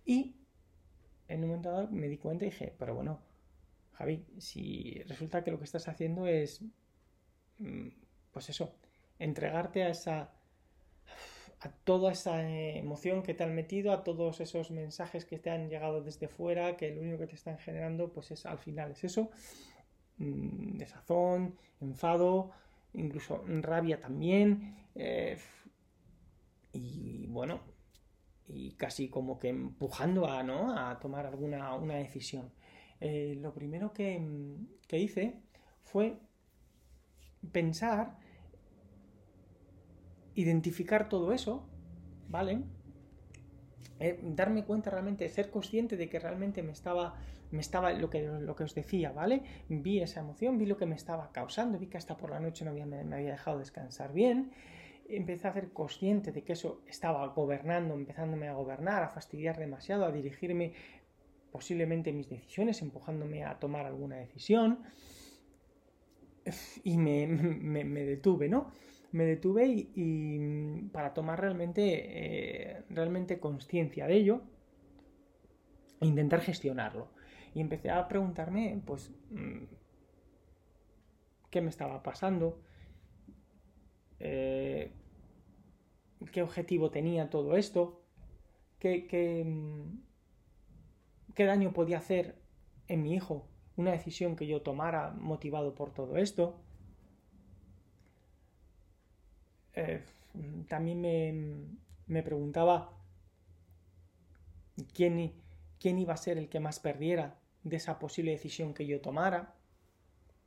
Y 0.04 0.39
en 1.30 1.42
un 1.44 1.48
momento 1.50 1.70
dado 1.70 1.88
me 1.90 2.08
di 2.08 2.18
cuenta 2.18 2.44
y 2.44 2.50
dije, 2.50 2.74
pero 2.78 2.94
bueno, 2.94 3.20
Javi, 3.94 4.24
si 4.38 5.02
resulta 5.08 5.44
que 5.44 5.50
lo 5.50 5.58
que 5.58 5.64
estás 5.64 5.88
haciendo 5.88 6.26
es, 6.26 6.62
mm, 7.58 7.88
pues 8.32 8.48
eso, 8.50 8.74
entregarte 9.18 9.82
a 9.84 9.90
esa 9.90 10.30
a 11.62 11.68
toda 11.68 12.12
esa 12.12 12.42
emoción 12.48 13.22
que 13.22 13.34
te 13.34 13.44
han 13.44 13.54
metido, 13.54 13.92
a 13.92 14.02
todos 14.02 14.40
esos 14.40 14.70
mensajes 14.70 15.26
que 15.26 15.38
te 15.38 15.50
han 15.50 15.68
llegado 15.68 16.02
desde 16.02 16.26
fuera, 16.26 16.76
que 16.76 16.94
lo 16.94 17.02
único 17.02 17.18
que 17.18 17.26
te 17.26 17.34
están 17.34 17.58
generando, 17.58 18.12
pues 18.12 18.30
es 18.30 18.46
al 18.46 18.58
final 18.58 18.92
es 18.92 19.04
eso, 19.04 19.30
mm, 20.18 20.78
desazón, 20.78 21.56
enfado, 21.80 22.50
incluso 22.94 23.44
rabia 23.46 24.00
también, 24.00 24.74
eh, 24.94 25.36
y 26.72 27.26
bueno, 27.26 27.60
y 28.52 28.72
casi 28.72 29.08
como 29.08 29.38
que 29.38 29.48
empujando 29.48 30.26
a, 30.26 30.42
¿no? 30.42 30.76
a 30.76 30.98
tomar 30.98 31.26
alguna 31.26 31.74
una 31.74 31.94
decisión. 31.94 32.50
Eh, 33.00 33.36
lo 33.40 33.54
primero 33.54 33.92
que, 33.92 34.22
que, 34.86 34.98
hice 34.98 35.40
fue 35.82 36.18
pensar, 37.52 38.18
identificar 40.34 41.08
todo 41.08 41.32
eso, 41.32 41.66
¿vale? 42.28 42.62
Eh, 43.98 44.20
darme 44.22 44.64
cuenta 44.64 44.90
realmente, 44.90 45.28
ser 45.28 45.50
consciente 45.50 45.96
de 45.96 46.08
que 46.08 46.18
realmente 46.18 46.62
me 46.62 46.72
estaba, 46.72 47.16
me 47.50 47.60
estaba 47.60 47.92
lo, 47.92 48.10
que, 48.10 48.22
lo 48.22 48.54
que 48.54 48.64
os 48.64 48.74
decía, 48.74 49.12
¿vale? 49.12 49.42
Vi 49.68 50.00
esa 50.00 50.20
emoción, 50.20 50.58
vi 50.58 50.66
lo 50.66 50.76
que 50.76 50.86
me 50.86 50.94
estaba 50.94 51.32
causando, 51.32 51.78
vi 51.78 51.86
que 51.86 51.96
hasta 51.96 52.16
por 52.16 52.30
la 52.30 52.40
noche 52.40 52.64
no 52.64 52.70
había, 52.70 52.86
me 52.86 53.14
había 53.14 53.32
dejado 53.32 53.58
descansar 53.58 54.12
bien 54.12 54.52
empecé 55.16 55.48
a 55.48 55.52
ser 55.52 55.72
consciente 55.72 56.32
de 56.32 56.42
que 56.42 56.52
eso 56.52 56.82
estaba 56.86 57.26
gobernando, 57.28 57.94
empezándome 57.94 58.48
a 58.48 58.54
gobernar, 58.54 59.02
a 59.02 59.08
fastidiar 59.08 59.58
demasiado, 59.58 60.04
a 60.04 60.12
dirigirme 60.12 60.72
posiblemente 61.50 62.12
mis 62.12 62.28
decisiones, 62.28 62.82
empujándome 62.82 63.44
a 63.44 63.58
tomar 63.58 63.86
alguna 63.86 64.16
decisión. 64.16 64.80
Y 66.84 66.96
me, 66.96 67.26
detuve, 68.06 68.48
¿no? 68.48 68.72
Me 69.12 69.24
detuve 69.24 69.66
y, 69.66 70.88
para 70.92 71.12
tomar 71.12 71.40
realmente, 71.40 71.82
eh, 71.84 72.82
realmente 72.90 73.38
conciencia 73.38 74.06
de 74.06 74.14
ello 74.14 74.42
e 76.00 76.06
intentar 76.06 76.40
gestionarlo. 76.40 77.08
Y 77.54 77.60
empecé 77.60 77.90
a 77.90 78.06
preguntarme, 78.08 78.80
pues, 78.86 79.10
mm, 79.30 79.64
qué 81.50 81.60
me 81.60 81.68
estaba 81.68 82.02
pasando, 82.02 82.60
eh, 84.20 84.92
qué 86.32 86.42
objetivo 86.42 86.90
tenía 86.90 87.30
todo 87.30 87.56
esto, 87.56 88.02
qué, 88.78 89.44
mm, 89.44 90.02
qué 91.34 91.44
daño 91.44 91.72
podía 91.72 91.98
hacer 91.98 92.36
en 92.88 93.02
mi 93.02 93.14
hijo 93.14 93.46
una 93.76 93.92
decisión 93.92 94.36
que 94.36 94.46
yo 94.46 94.62
tomara 94.62 95.10
motivado 95.12 95.74
por 95.74 95.92
todo 95.92 96.16
esto. 96.16 96.60
Eh, 99.74 100.04
también 100.68 101.78
me, 102.06 102.22
preguntaba 102.22 102.92
quién, 104.92 105.32
quién 105.78 105.98
iba 105.98 106.14
a 106.14 106.18
ser 106.18 106.38
el 106.38 106.48
que 106.48 106.60
más 106.60 106.78
perdiera 106.80 107.38
de 107.62 107.76
esa 107.76 107.98
posible 107.98 108.32
decisión 108.32 108.74
que 108.74 108.86
yo 108.86 109.00
tomara, 109.00 109.54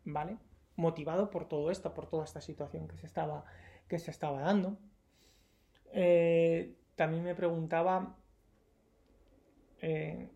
¿vale? 0.05 0.37
Motivado 0.75 1.29
por 1.29 1.47
todo 1.47 1.71
esto, 1.71 1.93
por 1.93 2.07
toda 2.07 2.23
esta 2.25 2.41
situación 2.41 2.87
que 2.87 2.97
se 2.97 3.05
estaba, 3.05 3.45
que 3.87 3.99
se 3.99 4.11
estaba 4.11 4.41
dando. 4.41 4.77
Eh, 5.93 6.75
también 6.95 7.23
me 7.23 7.35
preguntaba 7.35 8.17
eh, 9.79 10.29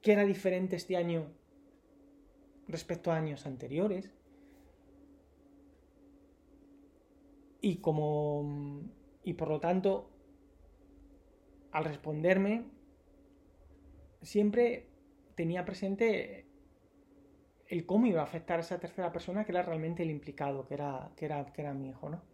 qué 0.00 0.12
era 0.12 0.24
diferente 0.24 0.76
este 0.76 0.96
año 0.96 1.26
respecto 2.66 3.12
a 3.12 3.16
años 3.16 3.46
anteriores. 3.46 4.12
Y 7.60 7.76
como. 7.76 8.82
Y 9.22 9.34
por 9.34 9.48
lo 9.48 9.60
tanto, 9.60 10.10
al 11.70 11.84
responderme, 11.84 12.64
siempre 14.22 14.88
tenía 15.36 15.64
presente 15.64 16.46
el 17.68 17.86
cómo 17.86 18.06
iba 18.06 18.20
a 18.20 18.24
afectar 18.24 18.58
a 18.58 18.60
esa 18.62 18.80
tercera 18.80 19.12
persona 19.12 19.44
que 19.44 19.52
era 19.52 19.62
realmente 19.62 20.02
el 20.02 20.10
implicado, 20.10 20.66
que 20.66 20.74
era, 20.74 21.12
que 21.16 21.24
era, 21.26 21.46
que 21.52 21.62
era 21.62 21.72
mi 21.72 21.88
hijo, 21.88 22.08
¿no? 22.10 22.31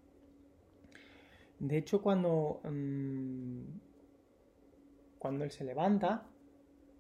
De 1.59 1.77
hecho, 1.77 2.01
cuando, 2.03 2.61
mm, 2.65 3.63
cuando 5.19 5.45
él 5.45 5.51
se 5.51 5.65
levanta, 5.65 6.27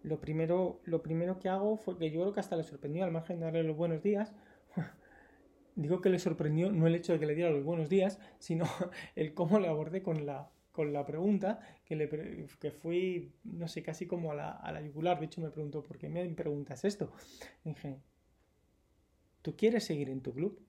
lo 0.03 0.21
primero, 0.21 0.81
lo 0.85 1.03
primero 1.03 1.39
que 1.39 1.49
hago 1.49 1.77
fue 1.77 1.99
que 1.99 2.11
yo 2.11 2.21
creo 2.21 2.33
que 2.33 2.41
hasta 2.41 2.57
le 2.57 2.65
sorprendió, 2.65 3.05
al 3.05 3.13
margen 3.13 3.39
de 3.39 3.47
darle 3.47 3.63
los 3.63 3.77
buenos 3.77 4.03
días, 4.03 4.35
digo 5.77 6.01
que 6.01 6.11
le 6.11 6.19
sorprendió 6.19 6.71
no 6.73 6.87
el 6.87 6.95
hecho 6.95 7.13
de 7.13 7.21
que 7.21 7.27
le 7.27 7.35
diera 7.35 7.51
los 7.51 7.65
buenos 7.65 7.89
días, 7.89 8.21
sino 8.39 8.67
el 9.17 9.35
cómo 9.35 9.59
le 9.61 9.69
abordé 9.69 10.03
con 10.03 10.27
la, 10.27 10.51
con 10.73 10.93
la 10.93 11.07
pregunta, 11.07 11.61
que, 11.85 11.97
le, 11.97 12.09
que 12.61 12.71
fui, 12.71 13.33
no 13.45 13.69
sé, 13.69 13.83
casi 13.83 14.07
como 14.07 14.33
a 14.33 14.35
la, 14.35 14.51
a 14.51 14.73
la 14.73 14.83
yugular. 14.83 15.19
De 15.19 15.27
hecho, 15.27 15.41
me 15.41 15.51
preguntó, 15.51 15.83
¿por 15.83 15.99
qué 15.99 16.09
me 16.09 16.27
preguntas 16.31 16.85
esto? 16.85 17.13
dije, 17.65 18.01
¿tú 19.43 19.57
quieres 19.57 19.85
seguir 19.85 20.11
en 20.11 20.23
tu 20.23 20.33
club? 20.33 20.61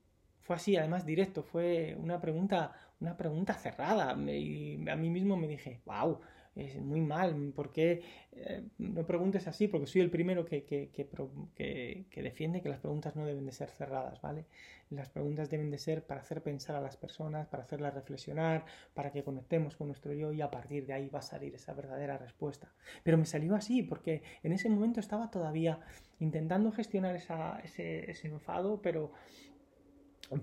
Fue 0.42 0.56
así, 0.56 0.76
además 0.76 1.06
directo, 1.06 1.44
fue 1.44 1.96
una 2.00 2.20
pregunta, 2.22 2.74
una 3.00 3.18
pregunta 3.18 3.54
cerrada. 3.54 4.16
Y 4.32 4.88
a 4.90 4.96
mí 4.96 5.10
mismo 5.10 5.38
me 5.38 5.48
dije, 5.48 5.82
wow, 5.86 6.20
es 6.56 6.76
muy 6.82 7.02
mal, 7.02 7.54
¿por 7.56 7.72
qué 7.72 8.02
eh, 8.34 8.64
no 8.78 9.06
preguntes 9.06 9.48
así? 9.48 9.68
Porque 9.68 9.88
soy 9.88 10.02
el 10.02 10.10
primero 10.10 10.46
que, 10.46 10.64
que, 10.66 10.90
que, 10.92 12.22
defiende 12.22 12.62
que 12.62 12.70
las 12.70 12.80
preguntas 12.80 13.16
no 13.16 13.26
deben 13.26 13.46
de 13.46 13.52
ser 13.52 13.70
cerradas, 13.70 14.22
¿vale? 14.22 14.46
Las 14.90 15.10
preguntas 15.10 15.50
deben 15.50 15.70
de 15.70 15.78
ser 15.78 16.06
para 16.06 16.22
hacer 16.22 16.42
pensar 16.42 16.76
a 16.76 16.82
las 16.82 16.98
personas, 16.98 17.48
para 17.48 17.64
hacerlas 17.64 17.94
reflexionar, 17.94 18.66
para 18.94 19.12
que 19.12 19.24
conectemos 19.24 19.76
con 19.76 19.88
nuestro 19.88 20.14
yo 20.14 20.34
y 20.34 20.42
a 20.42 20.50
partir 20.50 20.86
de 20.86 20.94
ahí 20.94 21.10
va 21.10 21.20
a 21.20 21.24
salir 21.24 21.54
esa 21.54 21.74
verdadera 21.74 22.18
respuesta. 22.18 22.74
Pero 23.04 23.18
me 23.18 23.26
salió 23.26 23.56
así 23.56 23.84
porque 23.84 24.24
en 24.44 24.52
ese 24.52 24.70
momento 24.70 25.00
estaba 25.00 25.30
todavía 25.30 25.80
intentando 26.20 26.72
gestionar 26.72 27.16
ese 27.16 28.28
enfado, 28.28 28.82
pero 28.82 29.12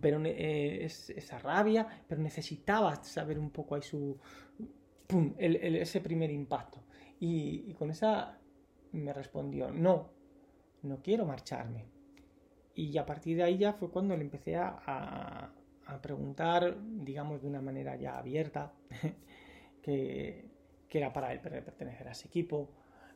pero 0.00 0.20
eh, 0.24 0.84
esa 0.84 1.38
rabia, 1.38 1.86
pero 2.08 2.20
necesitaba 2.20 3.02
saber 3.04 3.38
un 3.38 3.50
poco 3.50 3.76
ahí 3.76 3.82
su, 3.82 4.18
¡pum! 5.06 5.34
ese 5.38 6.00
primer 6.00 6.30
impacto. 6.30 6.82
Y, 7.20 7.72
con 7.74 7.90
esa 7.90 8.38
me 8.92 9.12
respondió, 9.12 9.70
no, 9.70 10.10
no 10.82 11.02
quiero 11.02 11.24
marcharme. 11.24 11.86
Y 12.74 12.96
a 12.98 13.06
partir 13.06 13.36
de 13.36 13.44
ahí 13.44 13.58
ya 13.58 13.72
fue 13.72 13.90
cuando 13.90 14.16
le 14.16 14.22
empecé 14.22 14.56
a, 14.56 15.52
preguntar, 16.02 16.76
digamos, 16.82 17.42
de 17.42 17.48
una 17.48 17.62
manera 17.62 17.96
ya 17.96 18.18
abierta, 18.18 18.72
que, 19.82 20.50
era 20.90 21.12
para 21.12 21.30
él 21.30 21.40
pertenecer 21.40 22.08
a 22.08 22.12
ese 22.12 22.26
equipo, 22.26 22.70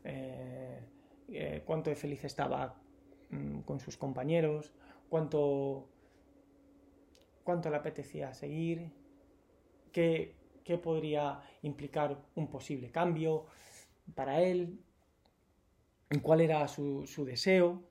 eh, 0.05 0.81
eh, 1.29 1.63
cuánto 1.65 1.89
de 1.89 1.97
feliz 1.97 2.23
estaba 2.25 2.75
mm, 3.31 3.61
con 3.61 3.81
sus 3.81 3.97
compañeros, 3.97 4.75
cuánto, 5.09 5.90
cuánto 7.45 7.71
le 7.71 7.77
apetecía 7.77 8.35
seguir, 8.35 8.93
qué, 9.93 10.35
qué 10.65 10.79
podría 10.79 11.41
implicar 11.63 12.23
un 12.35 12.49
posible 12.49 12.91
cambio 12.91 13.47
para 14.15 14.41
él, 14.43 14.79
cuál 16.23 16.41
era 16.41 16.67
su, 16.67 17.07
deseo 17.25 17.83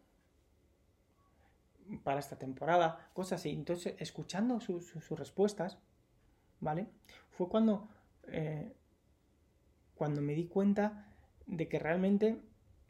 para 2.03 2.19
esta 2.19 2.37
temporada, 2.37 3.09
cosas 3.13 3.39
así. 3.39 3.51
Entonces, 3.51 3.95
escuchando 3.99 4.59
sus, 4.59 5.09
respuestas, 5.11 5.79
¿vale? 6.59 6.87
Fue 7.31 7.47
cuando, 7.47 7.89
eh, 8.27 8.73
cuando 9.95 10.21
me 10.21 10.33
di 10.33 10.47
cuenta 10.47 11.07
de 11.47 11.67
que 11.67 11.79
realmente 11.79 12.41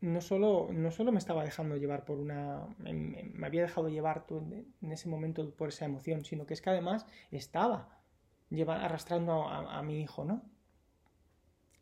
no 0.02 0.22
solo, 0.22 0.70
no 0.72 0.92
solo 0.92 1.12
me 1.12 1.20
estaba 1.20 1.44
dejando 1.44 1.76
llevar 1.76 2.06
por 2.06 2.20
una... 2.20 2.68
me, 2.78 3.46
había 3.46 3.64
dejado 3.64 3.90
llevar 3.90 4.26
en 4.30 4.92
ese 4.92 5.10
momento 5.10 5.54
por 5.56 5.70
esa 5.70 5.86
emoción, 5.86 6.24
sino 6.24 6.46
que 6.46 6.54
es 6.54 6.62
que 6.62 6.70
además 6.70 7.06
estaba 7.32 8.00
lleva, 8.50 8.84
arrastrando 8.84 9.48
a, 9.48 9.82
mi 9.84 10.02
hijo, 10.02 10.26
¿no? 10.26 10.42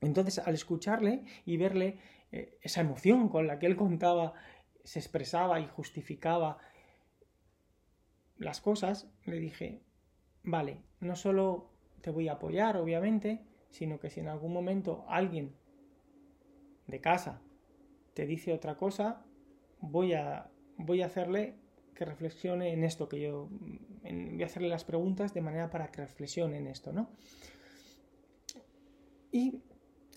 Entonces, 0.01 0.39
al 0.39 0.53
escucharle 0.53 1.24
y 1.45 1.57
verle 1.57 2.00
eh, 2.31 2.57
esa 2.62 2.81
emoción 2.81 3.29
con 3.29 3.47
la 3.47 3.57
que 3.59 3.65
él 3.65 3.75
contaba, 3.75 4.33
se 4.83 5.00
expresaba 5.00 5.59
y 5.59 5.67
justificaba 5.67 6.59
las 8.38 8.62
cosas, 8.62 9.09
le 9.25 9.39
dije, 9.39 9.81
vale, 10.43 10.83
no 11.00 11.15
solo 11.15 11.71
te 12.01 12.12
voy 12.12 12.27
a 12.27 12.33
apoyar, 12.33 12.77
obviamente, 12.77 13.43
sino 13.69 14.00
que 14.00 14.09
si 14.09 14.19
en 14.19 14.27
algún 14.27 14.53
momento 14.53 15.05
alguien 15.07 15.55
de 16.86 17.01
casa 17.01 17.41
te 18.17 18.25
dice 18.25 18.51
otra 18.51 18.77
cosa, 18.77 19.21
voy 19.79 20.13
a, 20.13 20.50
voy 20.77 21.03
a 21.03 21.05
hacerle 21.05 21.53
que 21.93 22.03
reflexione 22.03 22.74
en 22.74 22.83
esto 22.83 23.07
que 23.07 23.19
yo 23.19 23.47
voy 24.01 24.41
a 24.41 24.47
hacerle 24.47 24.69
las 24.69 24.83
preguntas 24.83 25.36
de 25.36 25.41
manera 25.41 25.69
para 25.69 25.91
que 25.91 26.01
reflexione 26.01 26.57
en 26.57 26.65
esto, 26.65 26.91
¿no? 26.91 27.12
Y 29.31 29.62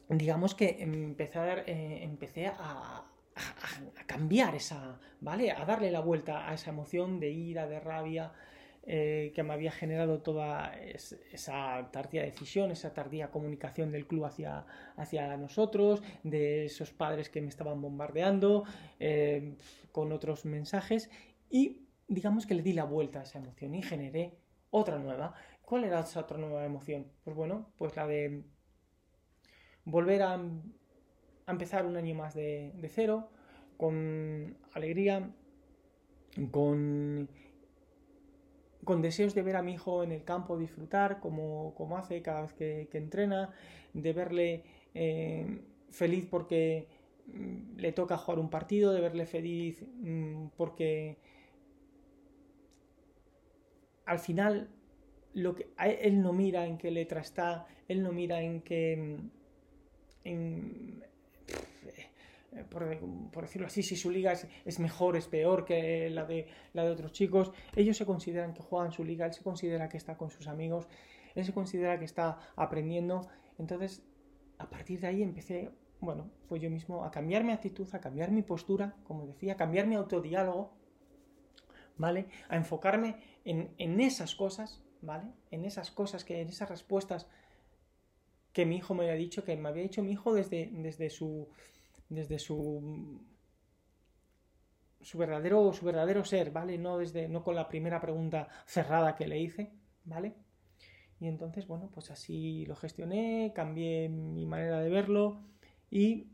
digamos 0.09 0.55
que 0.55 0.79
empecé 0.81 1.39
a, 1.41 1.59
eh, 1.59 2.03
empecé 2.03 2.47
a, 2.47 3.05
cambiar 4.07 4.55
esa, 4.55 4.99
¿vale? 5.21 5.51
A 5.51 5.67
darle 5.67 5.91
la 5.91 6.01
vuelta 6.01 6.49
a 6.49 6.55
esa 6.55 6.71
emoción 6.71 7.21
de 7.21 7.29
ira, 7.29 7.67
de 7.67 7.81
rabia, 7.81 8.33
eh, 8.93 9.31
que 9.37 9.45
me 9.45 9.53
había 9.55 9.71
generado 9.71 10.21
toda 10.21 10.75
esa 10.75 11.93
tardía 11.93 12.25
decisión, 12.25 12.73
esa 12.73 12.93
tardía 12.93 13.31
comunicación 13.31 13.93
del 13.93 14.05
club 14.05 14.25
hacia, 14.25 14.67
hacia 14.97 15.37
nosotros, 15.37 16.03
de 16.25 16.65
esos 16.65 16.91
padres 16.91 17.31
que 17.31 17.41
me 17.41 17.51
estaban 17.51 17.81
bombardeando 17.81 18.65
eh, 18.99 19.55
con 19.93 20.11
otros 20.11 20.45
mensajes 20.45 21.09
y 21.49 21.87
digamos 22.09 22.47
que 22.47 22.57
le 22.57 22.63
di 22.63 22.73
la 22.73 22.83
vuelta 22.83 23.21
a 23.21 23.23
esa 23.23 23.39
emoción 23.39 23.77
y 23.77 23.83
generé 23.83 24.41
otra 24.71 24.99
nueva. 24.99 25.35
¿Cuál 25.63 25.85
era 25.85 26.01
esa 26.01 26.19
otra 26.19 26.37
nueva 26.37 26.65
emoción? 26.65 27.07
Pues 27.23 27.37
bueno, 27.37 27.71
pues 27.79 27.95
la 27.95 28.09
de 28.09 28.43
volver 29.85 30.23
a, 30.23 30.41
empezar 31.47 31.87
un 31.87 31.97
año 31.97 32.17
más 32.17 32.35
de, 32.35 32.73
cero, 32.93 33.31
con 33.77 34.57
alegría, 34.73 35.31
con, 36.51 37.29
con 38.85 39.03
deseos 39.03 39.35
de 39.35 39.43
ver 39.43 39.57
a 39.57 39.63
mi 39.63 39.75
hijo 39.75 40.03
en 40.03 40.13
el 40.13 40.25
campo 40.25 40.59
disfrutar 40.59 41.21
como, 41.21 41.75
como 41.75 41.99
hace 41.99 42.23
cada 42.23 42.43
vez 42.43 42.53
que, 42.55 42.89
entrena, 42.93 43.51
de 43.93 44.13
verle 44.13 44.65
eh, 44.95 45.63
feliz 45.91 46.27
porque 46.27 46.89
mm, 47.27 47.77
le 47.77 47.93
toca 47.93 48.17
jugar 48.17 48.39
un 48.39 48.51
partido, 48.51 48.93
de 48.93 49.01
verle 49.01 49.27
feliz 49.27 49.85
mm, 50.01 50.49
porque 50.57 51.19
al 54.07 54.19
final 54.19 54.69
lo 55.35 55.55
que 55.55 55.69
él 55.79 56.23
no 56.23 56.33
mira 56.33 56.67
en 56.67 56.79
qué 56.79 56.91
letra 56.91 57.21
está, 57.21 57.67
él 57.89 58.03
no 58.03 58.13
mira 58.13 58.41
en 58.43 58.63
qué 58.63 59.19
en, 60.25 61.05
por, 62.65 63.43
decirlo 63.43 63.67
así, 63.67 63.83
si 63.83 63.97
su 63.97 64.11
liga 64.11 64.33
es, 64.33 64.79
mejor, 64.79 65.17
es 65.17 65.27
peor 65.27 65.65
que 65.65 66.11
la 66.11 66.25
de, 66.25 66.47
la 66.73 66.85
de 66.85 66.91
otros 66.91 67.13
chicos, 67.13 67.53
ellos 67.75 67.97
se 67.97 68.07
consideran 68.07 68.55
que 68.55 68.63
juegan 68.63 68.93
su 68.93 69.05
liga, 69.05 69.27
él 69.27 69.33
se 69.33 69.43
considera 69.43 69.89
que 69.89 69.97
está 69.97 70.17
con 70.17 70.31
sus 70.31 70.49
amigos, 70.49 70.89
él 71.35 71.45
se 71.45 71.53
considera 71.53 71.99
que 71.99 72.05
está 72.05 72.39
aprendiendo, 72.57 73.29
entonces 73.59 74.03
a 74.59 74.69
partir 74.69 75.01
de 75.01 75.07
ahí 75.07 75.23
empecé, 75.23 75.71
bueno, 76.01 76.31
pues 76.49 76.61
yo 76.61 76.71
mismo 76.71 77.05
a 77.05 77.11
cambiar 77.11 77.45
mi 77.45 77.53
actitud, 77.53 77.89
a 77.95 78.01
cambiar 78.01 78.31
mi 78.31 78.43
postura, 78.43 78.97
como 79.05 79.27
decía, 79.27 79.55
a 79.55 79.57
cambiar 79.57 79.87
mi 79.87 79.95
autodiálogo, 79.95 80.73
¿vale? 81.97 82.27
A 82.49 82.57
enfocarme 82.57 83.17
en, 83.45 84.01
esas 84.01 84.35
cosas, 84.35 84.83
¿vale? 85.03 85.33
En 85.51 85.65
esas 85.65 85.91
cosas, 85.91 86.25
que 86.25 86.41
en 86.41 86.49
esas 86.49 86.69
respuestas 86.69 87.27
que 88.53 88.67
mi 88.67 88.77
hijo 88.77 88.95
me 88.95 89.05
había 89.05 89.15
dicho, 89.15 89.45
que 89.45 89.57
me 89.57 89.69
había 89.69 89.83
dicho 89.83 90.03
mi 90.03 90.13
hijo 90.13 90.35
desde, 90.35 90.71
desde 90.73 91.11
su. 91.11 91.49
Desde 92.11 92.39
su. 92.39 93.23
su 95.01 95.17
verdadero, 95.17 95.73
su 95.73 95.87
verdadero 95.87 96.25
ser, 96.25 96.51
¿vale? 96.51 96.77
No 96.77 96.99
desde. 96.99 97.29
no 97.29 97.43
con 97.43 97.55
la 97.55 97.69
primera 97.69 98.01
pregunta 98.01 98.49
cerrada 98.67 99.15
que 99.15 99.27
le 99.27 99.39
hice, 99.39 99.73
¿vale? 100.05 100.35
Y 101.21 101.29
entonces, 101.29 101.67
bueno, 101.67 101.91
pues 101.93 102.11
así 102.11 102.67
lo 102.67 102.77
gestioné, 102.77 103.53
cambié 103.55 104.09
mi 104.09 104.47
manera 104.47 104.81
de 104.81 104.89
verlo 104.89 105.43
y, 105.91 106.29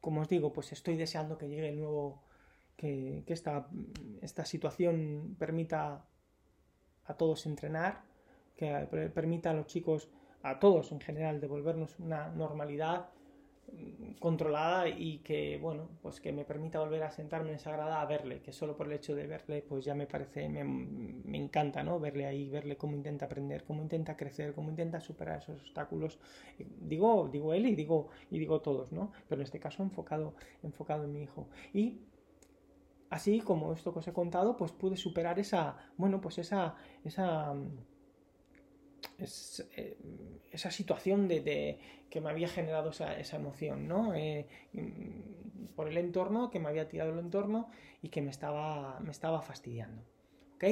como 0.00 0.22
os 0.22 0.28
digo, 0.28 0.52
pues 0.52 0.72
estoy 0.72 0.96
deseando 0.96 1.36
que 1.36 1.48
llegue 1.48 1.68
el 1.68 1.78
nuevo, 1.78 2.22
que, 2.76 3.22
esta, 3.26 3.68
esta 4.22 4.46
situación 4.46 5.36
permita 5.38 6.06
a 7.04 7.14
todos 7.14 7.44
entrenar, 7.44 8.02
que 8.56 8.88
permita 9.14 9.50
a 9.50 9.54
los 9.54 9.66
chicos, 9.66 10.08
a 10.42 10.58
todos 10.58 10.90
en 10.92 11.00
general, 11.00 11.38
devolvernos 11.38 11.98
una 11.98 12.30
normalidad 12.30 13.10
controlada 14.20 14.88
y 14.88 15.18
que, 15.18 15.58
bueno, 15.58 15.88
pues 16.02 16.20
que 16.20 16.32
me 16.32 16.44
permita 16.44 16.78
volver 16.78 17.02
a 17.02 17.10
sentarme 17.10 17.48
en 17.48 17.54
esa 17.56 17.72
grada 17.72 18.00
a 18.00 18.06
verle, 18.06 18.42
que 18.42 18.52
solo 18.52 18.76
por 18.76 18.86
el 18.86 18.92
hecho 18.92 19.14
de 19.14 19.26
verle, 19.26 19.62
pues 19.62 19.84
ya 19.84 19.94
me 19.94 20.06
parece, 20.06 20.48
me, 20.48 20.62
me, 20.62 21.38
encanta, 21.38 21.82
¿no? 21.82 21.98
Verle 21.98 22.26
ahí, 22.26 22.50
verle 22.50 22.76
cómo 22.76 22.94
intenta 22.96 23.24
aprender, 23.24 23.64
cómo 23.64 23.82
intenta 23.82 24.16
crecer, 24.16 24.54
cómo 24.54 24.70
intenta 24.70 25.00
superar 25.00 25.38
esos 25.38 25.60
obstáculos. 25.60 26.18
Digo, 26.58 27.28
digo 27.32 27.54
él 27.54 27.66
y 27.66 27.74
digo, 27.74 28.08
y 28.30 28.38
digo 28.38 28.60
todos, 28.60 28.92
¿no? 28.92 29.12
Pero 29.28 29.40
en 29.40 29.44
este 29.44 29.58
caso 29.58 29.82
enfocado, 29.82 30.34
enfocado 30.62 31.04
en 31.04 31.12
mi 31.12 31.22
hijo. 31.22 31.48
Y 31.72 32.00
así 33.08 33.40
como 33.40 33.72
esto 33.72 33.92
que 33.92 34.00
os 34.00 34.08
he 34.08 34.12
contado, 34.12 34.56
pues 34.56 34.72
pude 34.72 34.96
superar 34.96 35.38
esa, 35.38 35.76
bueno, 35.96 36.20
pues 36.20 36.38
esa, 36.38 36.76
esa 37.04 37.54
eh, 39.76 39.96
esa 40.50 40.70
situación 40.70 41.28
de, 41.28 41.78
que 42.08 42.20
me 42.20 42.30
había 42.30 42.48
generado 42.48 42.90
esa, 42.90 43.36
emoción, 43.36 43.86
¿no? 43.86 44.14
Eh, 44.14 44.46
mm, 44.72 45.74
por 45.76 45.88
el 45.88 45.96
entorno, 45.96 46.50
que 46.50 46.58
me 46.58 46.68
había 46.68 46.88
tirado 46.88 47.12
el 47.12 47.18
entorno 47.18 47.68
y 48.02 48.08
que 48.08 48.22
me 48.22 48.30
estaba, 48.30 48.98
me 49.00 49.10
estaba 49.10 49.42
fastidiando. 49.42 50.02
¿Ok? 50.54 50.64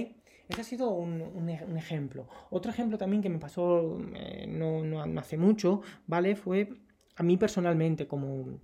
Ese 0.49 0.61
ha 0.63 0.65
sido 0.65 0.91
un, 0.91 1.49
ejemplo. 1.77 2.27
Otro 2.51 2.71
ejemplo 2.71 2.97
también 2.97 3.23
que 3.23 3.29
me 3.29 3.39
pasó 3.39 3.99
eh, 4.15 4.47
no, 4.49 5.03
hace 5.19 5.37
mucho, 5.37 5.83
¿vale? 6.07 6.37
Fue 6.37 6.69
a 7.17 7.23
mí 7.23 7.37
personalmente 7.37 8.07
como... 8.07 8.59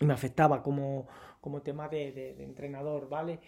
me 0.00 0.12
afectaba 0.12 0.62
como, 0.62 1.06
como 1.40 1.62
tema 1.62 1.88
de, 1.88 2.42
entrenador, 2.42 3.08
¿vale? 3.08 3.38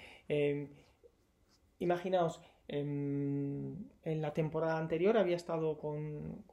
imaginaos, 1.78 2.40
en, 2.68 3.90
la 4.04 4.32
temporada 4.32 4.78
anterior 4.78 5.16
había 5.16 5.36
estado 5.36 5.78
con, 5.78 6.44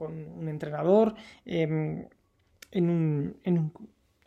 un 0.00 0.48
entrenador 0.48 1.14
em, 1.44 2.06
en, 2.70 2.90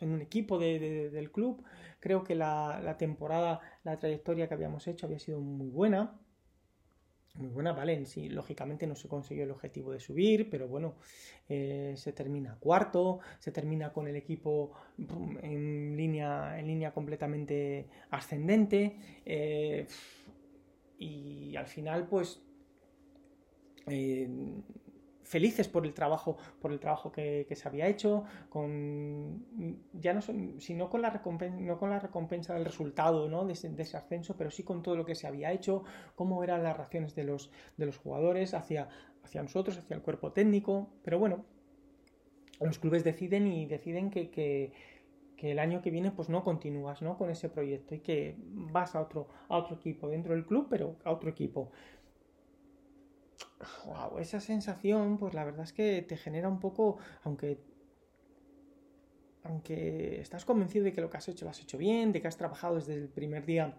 un, 0.00 0.20
equipo 0.20 0.58
del 0.58 1.30
club. 1.30 1.62
Creo 2.00 2.22
que 2.24 2.34
la, 2.34 2.96
temporada, 2.98 3.60
la 3.84 3.98
trayectoria 3.98 4.48
que 4.48 4.54
habíamos 4.54 4.86
hecho 4.86 5.06
había 5.06 5.18
sido 5.18 5.40
muy 5.40 5.68
buena. 5.68 6.18
Muy 7.34 7.48
buena, 7.48 7.72
¿vale? 7.72 8.06
Sí, 8.06 8.30
lógicamente 8.30 8.86
no 8.86 8.94
se 8.94 9.08
consiguió 9.08 9.44
el 9.44 9.50
objetivo 9.50 9.92
de 9.92 10.00
subir, 10.00 10.48
pero 10.48 10.68
bueno, 10.68 10.94
eh, 11.50 11.92
se 11.94 12.14
termina 12.14 12.56
cuarto, 12.58 13.18
se 13.40 13.52
termina 13.52 13.92
con 13.92 14.08
el 14.08 14.16
equipo 14.16 14.72
en 15.42 15.96
línea, 15.98 16.58
en 16.58 16.66
línea 16.66 16.92
completamente 16.92 17.88
ascendente. 18.08 18.96
Eh, 19.26 19.86
y 20.98 21.56
al 21.56 21.66
final 21.66 22.06
pues 22.06 22.42
eh, 23.86 24.28
felices 25.26 25.68
por 25.68 25.84
el 25.84 25.92
trabajo 25.92 26.38
por 26.60 26.72
el 26.72 26.78
trabajo 26.78 27.10
que, 27.10 27.46
se 27.50 27.68
había 27.68 27.88
hecho 27.88 28.24
con 28.48 29.44
ya 29.92 30.14
no 30.14 30.22
sino 30.22 30.88
con 30.88 31.02
la 31.02 31.10
recompensa 31.10 31.58
no 31.60 31.78
con 31.78 31.90
la 31.90 31.98
recompensa 31.98 32.54
del 32.54 32.64
resultado 32.64 33.28
¿no? 33.28 33.44
de, 33.44 33.52
ese, 33.52 33.96
ascenso 33.96 34.36
pero 34.36 34.50
sí 34.50 34.62
con 34.62 34.82
todo 34.82 34.96
lo 34.96 35.04
que 35.04 35.14
se 35.14 35.26
había 35.26 35.52
hecho 35.52 35.84
cómo 36.14 36.42
eran 36.44 36.62
las 36.62 36.76
reacciones 36.76 37.14
de 37.14 37.24
los 37.24 37.50
de 37.76 37.86
los 37.86 37.98
jugadores 37.98 38.54
hacia 38.54 38.88
hacia 39.24 39.42
nosotros 39.42 39.76
hacia 39.76 39.96
el 39.96 40.02
cuerpo 40.02 40.32
técnico 40.32 40.88
pero 41.02 41.18
bueno 41.18 41.44
los 42.60 42.78
clubes 42.78 43.04
deciden 43.04 43.48
y 43.48 43.66
deciden 43.66 44.10
que 44.10 44.72
el 45.38 45.58
año 45.58 45.82
que 45.82 45.90
viene 45.90 46.10
pues 46.10 46.28
no 46.28 46.42
continúas 46.42 47.02
¿no? 47.02 47.16
con 47.16 47.30
ese 47.30 47.48
proyecto 47.48 47.94
y 47.94 48.00
que 48.00 48.36
vas 48.38 48.94
a 48.94 49.00
otro, 49.00 49.28
a 49.48 49.56
otro 49.56 49.76
equipo 49.76 50.08
dentro 50.08 50.34
del 50.34 50.46
club, 50.46 50.66
pero 50.70 50.96
a 51.04 51.12
otro 51.12 51.30
equipo. 51.30 51.70
Wow, 53.86 54.18
esa 54.18 54.40
sensación, 54.40 55.18
pues 55.18 55.34
la 55.34 55.44
verdad 55.44 55.64
es 55.64 55.72
que 55.72 56.02
te 56.02 56.16
genera 56.16 56.48
un 56.48 56.60
poco, 56.60 56.98
aunque 57.24 57.58
aunque 59.44 60.20
estás 60.20 60.44
convencido 60.44 60.84
de 60.84 60.92
que 60.92 61.00
lo 61.00 61.08
que 61.08 61.18
has 61.18 61.28
hecho 61.28 61.44
lo 61.44 61.50
has 61.52 61.60
hecho 61.60 61.78
bien, 61.78 62.12
de 62.12 62.20
que 62.20 62.28
has 62.28 62.36
trabajado 62.36 62.74
desde 62.74 62.94
el 62.94 63.08
primer 63.08 63.46
día 63.46 63.78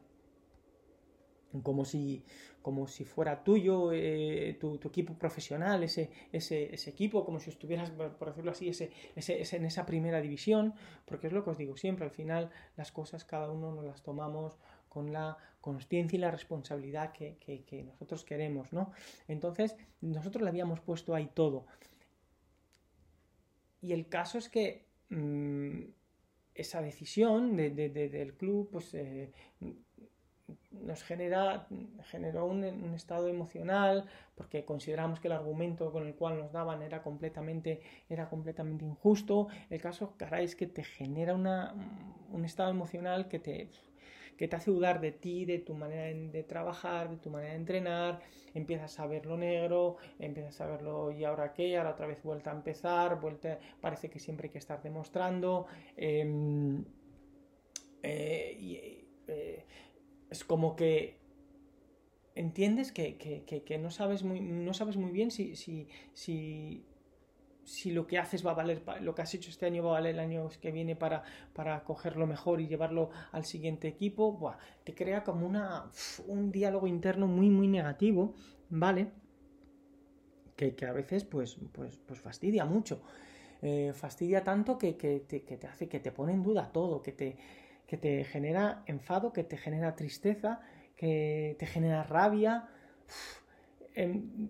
como 1.64 1.86
si, 1.86 2.24
como 2.62 2.88
si 2.88 3.06
fuera 3.06 3.44
tuyo, 3.44 3.92
eh, 3.94 4.58
tu, 4.60 4.76
equipo 4.76 5.14
profesional, 5.18 5.84
ese, 5.84 6.10
ese, 6.32 6.74
ese, 6.74 6.90
equipo, 6.90 7.26
como 7.26 7.40
si 7.40 7.50
estuvieras, 7.50 7.92
por 7.92 8.28
decirlo 8.28 8.52
así, 8.52 8.70
ese, 8.70 8.92
ese, 9.16 9.56
en 9.56 9.66
esa 9.66 9.86
primera 9.86 10.22
división, 10.22 10.74
porque 11.06 11.28
es 11.28 11.34
lo 11.34 11.44
que 11.44 11.52
os 11.52 11.58
digo 11.58 11.78
siempre, 11.78 12.06
al 12.06 12.12
final 12.12 12.52
las 12.76 12.92
cosas 12.92 13.24
cada 13.26 13.52
uno 13.52 13.72
nos 13.72 13.86
las 13.86 14.04
tomamos 14.04 14.58
con 14.90 15.14
la 15.14 15.38
conciencia 15.62 16.18
y 16.18 16.20
la 16.20 16.32
responsabilidad 16.32 17.12
que, 17.12 17.38
que, 17.38 17.84
nosotros 17.84 18.24
queremos, 18.24 18.74
¿no? 18.74 18.92
Entonces, 19.28 19.76
nosotros 20.02 20.42
le 20.44 20.50
habíamos 20.50 20.80
puesto 20.80 21.14
ahí 21.14 21.30
todo. 21.34 21.66
Y 23.82 23.94
el 23.94 24.08
caso 24.08 24.38
es 24.38 24.50
que 24.50 24.86
mm, 25.10 25.82
esa 26.56 26.82
decisión 26.82 27.56
de, 27.56 27.70
del 27.70 28.34
club, 28.34 28.70
pues 28.72 28.94
eh, 28.94 29.32
nos 30.72 31.04
genera, 31.04 31.68
generó 32.06 32.46
un, 32.46 32.64
estado 32.94 33.28
emocional 33.28 34.06
porque 34.36 34.64
consideramos 34.66 35.20
que 35.20 35.28
el 35.28 35.34
argumento 35.34 35.92
con 35.92 36.08
el 36.08 36.16
cual 36.16 36.38
nos 36.38 36.52
daban 36.52 36.82
era 36.82 37.02
completamente, 37.02 37.82
era 38.10 38.30
completamente 38.30 38.86
injusto. 38.86 39.48
El 39.70 39.82
caso, 39.82 40.16
caray, 40.18 40.46
es 40.46 40.56
que 40.56 40.68
te 40.68 40.84
genera 40.84 41.34
una, 41.36 41.74
un 42.32 42.46
estado 42.46 42.70
emocional 42.70 43.28
que 43.28 43.40
te, 43.40 43.70
que 44.38 44.48
te 44.48 44.56
hace 44.56 44.72
dudar 44.72 45.02
de 45.02 45.12
ti, 45.12 45.46
de 45.46 45.60
tu 45.60 45.74
manera 45.74 46.04
de, 46.32 46.44
trabajar, 46.44 47.10
de 47.10 47.18
tu 47.18 47.30
manera 47.30 47.52
de 47.54 47.58
entrenar, 47.58 48.22
empiezas 48.54 49.00
a 49.00 49.08
ver 49.08 49.26
lo 49.26 49.38
negro, 49.38 49.98
empiezas 50.20 50.62
a 50.62 50.68
verlo 50.68 51.12
y 51.12 51.24
ahora 51.26 51.54
qué, 51.54 51.78
ahora 51.78 51.92
otra 51.92 52.08
vez 52.08 52.22
vuelta 52.24 52.52
a 52.52 52.56
empezar, 52.56 53.20
vuelta, 53.20 53.60
parece 53.82 54.10
que 54.10 54.20
siempre 54.20 54.48
hay 54.48 54.52
que 54.52 54.60
estar 54.60 54.82
demostrando. 54.82 55.66
Em, 55.96 56.86
eh, 58.04 58.58
y, 58.60 58.76
eh, 59.28 59.66
es 60.30 60.44
como 60.44 60.76
que 60.76 61.18
entiendes 62.36 62.92
que, 62.92 63.80
no, 63.82 63.90
sabes 63.92 64.24
muy, 64.24 64.40
no 64.42 64.74
sabes 64.74 64.98
muy 64.98 65.12
bien 65.12 65.32
si, 65.32 65.56
si, 65.56 65.88
si, 66.14 66.86
si, 67.64 67.92
lo 67.92 68.06
que 68.06 68.20
haces 68.20 68.46
va 68.46 68.52
a 68.52 68.54
valer, 68.54 68.84
lo 69.02 69.16
que 69.16 69.22
has 69.24 69.34
hecho 69.34 69.50
este 69.50 69.66
año 69.66 69.84
va 69.84 69.90
a 69.90 69.94
valer 69.94 70.14
el 70.14 70.20
año 70.20 70.50
que 70.62 70.72
viene 70.72 70.96
para, 70.96 71.24
para 71.54 71.84
cogerlo 71.84 72.28
mejor 72.28 72.62
y 72.62 72.68
llevarlo 72.68 73.10
al 73.32 73.46
siguiente 73.46 73.88
equipo, 73.88 74.56
te 74.84 74.94
crea 74.94 75.24
como 75.24 75.48
una, 75.48 75.90
un 76.28 76.52
diálogo 76.52 76.88
interno 76.88 77.28
muy, 77.28 77.50
muy 77.50 77.68
negativo, 77.68 78.36
¿vale? 78.70 79.12
Que, 80.56 80.76
a 80.88 80.92
veces 80.92 81.24
pues, 81.24 81.58
pues, 81.72 81.98
pues 81.98 82.20
fastidia 82.20 82.66
mucho. 82.66 83.02
Eh, 83.64 83.92
fastidia 83.94 84.44
tanto 84.44 84.78
que, 84.78 84.96
que 84.98 85.20
te 85.20 85.68
hace, 85.68 85.90
que 85.90 86.00
te 86.00 86.12
pone 86.12 86.34
en 86.34 86.44
duda 86.44 86.72
todo, 86.72 87.02
que 87.02 87.12
te 87.12 87.38
que 87.88 87.98
te 87.98 88.24
genera 88.26 88.84
enfado, 88.86 89.34
que 89.34 89.44
te 89.44 89.58
genera 89.58 89.96
tristeza, 89.96 90.62
que 90.96 91.56
te 91.58 91.66
genera 91.66 92.04
rabia, 92.04 92.68
em, 93.96 94.50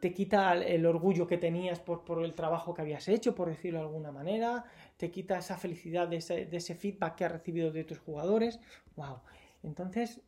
te 0.00 0.12
quita 0.12 0.54
el 0.54 0.84
orgullo 0.86 1.28
que 1.28 1.38
tenías 1.38 1.78
por, 1.78 2.24
el 2.24 2.34
trabajo 2.34 2.74
que 2.74 2.82
habías 2.82 3.06
hecho, 3.06 3.36
por 3.36 3.48
decirlo 3.48 3.78
de 3.80 3.84
alguna 3.84 4.10
manera, 4.10 4.64
te 4.96 5.12
quita 5.12 5.38
esa 5.38 5.56
felicidad 5.56 6.08
de 6.08 6.16
ese, 6.16 6.74
feedback 6.74 7.14
que 7.14 7.24
has 7.24 7.30
recibido 7.30 7.70
de 7.70 7.84
tus 7.84 8.00
jugadores. 8.00 8.58
¡Wow! 8.96 9.20
Entonces, 9.62 10.20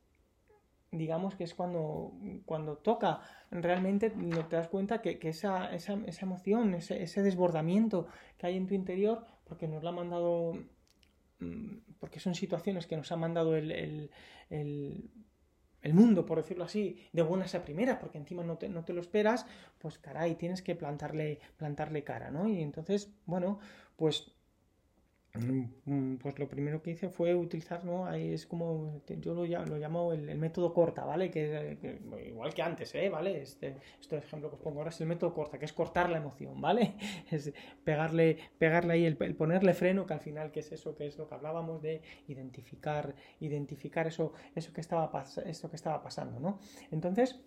digamos 0.93 1.35
que 1.35 1.43
es 1.43 1.55
cuando, 1.55 2.13
cuando 2.45 2.77
toca 2.77 3.21
realmente 3.51 4.11
te 4.11 4.57
das 4.57 4.69
cuenta 4.69 5.03
que, 5.03 5.19
esa, 5.23 5.71
emoción, 6.21 6.75
ese, 6.75 7.03
ese, 7.03 7.23
desbordamiento 7.23 8.07
que 8.39 8.47
hay 8.47 8.57
en 8.57 8.69
tu 8.69 8.75
interior, 8.75 9.27
porque 9.43 9.67
nos 9.67 9.83
lo 9.83 9.89
ha 9.89 9.93
mandado 9.93 10.53
porque 11.99 12.21
son 12.21 12.35
situaciones 12.35 12.87
que 12.87 12.97
nos 12.97 13.11
ha 13.13 13.17
mandado 13.17 13.57
el, 13.57 14.11
mundo, 15.93 16.25
por 16.25 16.39
decirlo 16.39 16.65
así, 16.65 16.99
de 17.13 17.23
buenas 17.23 17.55
a 17.55 17.65
primeras, 17.65 17.99
porque 17.99 18.19
encima 18.19 18.43
no 18.43 18.57
te, 18.57 18.69
no 18.69 18.85
te, 18.85 18.93
lo 18.93 19.01
esperas, 19.01 19.47
pues 19.79 19.99
caray, 19.99 20.35
tienes 20.37 20.63
que 20.63 20.75
plantarle, 20.75 21.41
plantarle 21.57 22.05
cara, 22.05 22.31
¿no? 22.31 22.49
Y 22.49 22.63
entonces, 22.63 23.11
bueno, 23.27 23.59
pues 23.97 24.35
Mm, 24.35 24.44
pues 26.23 26.39
lo 26.39 26.49
primero 26.49 26.81
que 26.81 26.93
hice 26.93 27.09
fue 27.09 27.35
utilizar, 27.35 27.85
¿no? 27.85 28.07
Ahí 28.07 28.33
es 28.33 28.47
como, 28.47 29.03
yo 29.21 29.35
lo, 29.35 29.45
llamo, 29.45 29.67
lo 29.67 29.79
llamo 29.79 30.13
el, 30.13 30.39
método 30.39 30.73
corta, 30.73 31.05
¿vale? 31.05 31.29
Que, 31.29 31.77
igual 32.29 32.55
que 32.55 32.63
antes, 32.63 32.95
¿eh? 32.95 33.09
¿Vale? 33.09 33.43
Este, 33.43 33.77
este 34.01 34.19
ejemplo 34.19 34.49
que 34.49 34.57
os 34.57 34.63
pongo 34.63 34.79
ahora 34.79 34.91
es 34.91 35.01
el 35.01 35.09
método 35.09 35.35
corta, 35.35 35.59
que 35.59 35.65
es 35.65 35.73
cortar 35.73 36.09
la 36.09 36.19
emoción, 36.19 36.61
¿vale? 36.61 36.95
Es 37.33 37.53
pegarle, 37.83 38.39
pegarle 38.59 38.95
ahí, 38.95 39.05
el, 39.07 39.17
ponerle 39.17 39.75
freno, 39.75 40.07
que 40.07 40.15
al 40.15 40.21
final, 40.21 40.53
que 40.53 40.61
es 40.61 40.71
eso, 40.71 40.95
que 40.95 41.07
es 41.09 41.19
lo 41.19 41.27
que 41.27 41.35
hablábamos 41.35 41.83
de 41.83 42.01
identificar, 42.29 43.17
identificar 43.41 44.07
eso, 44.07 44.35
eso, 44.55 44.73
que, 44.73 44.81
estaba 44.81 45.11
eso 45.47 45.69
que 45.69 45.77
estaba 45.77 46.01
pasando, 46.01 46.39
¿no? 46.39 46.61
Entonces, 46.93 47.41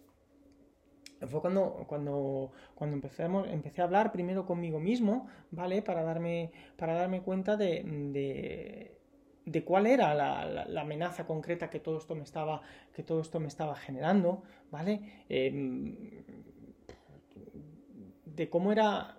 fue 1.25 1.41
cuando, 1.41 1.86
cuando, 1.88 2.51
cuando 2.75 2.95
empecemos, 2.95 3.47
empecé 3.49 3.82
a 3.82 3.86
hablar 3.86 4.12
primero 4.12 4.45
conmigo 4.45 4.80
mismo, 4.80 5.27
¿vale? 5.49 5.82
Para 5.82 6.03
darme, 6.03 6.51
para 6.75 6.93
darme 6.93 7.21
cuenta 7.21 7.58
de, 7.58 7.84
de, 9.45 9.63
cuál 9.63 9.88
era 9.88 10.13
la, 10.13 10.82
amenaza 10.82 11.25
concreta 11.25 11.69
que 11.71 11.80
todo 11.80 11.97
esto 11.97 12.13
me 12.13 12.23
estaba, 12.23 12.62
que 12.93 13.01
todo 13.01 13.21
esto 13.21 13.39
me 13.39 13.47
estaba 13.47 13.75
generando, 13.75 14.43
¿vale? 14.69 15.23
Em, 15.30 15.95
de 18.25 18.49
cómo 18.49 18.71
era, 18.71 19.17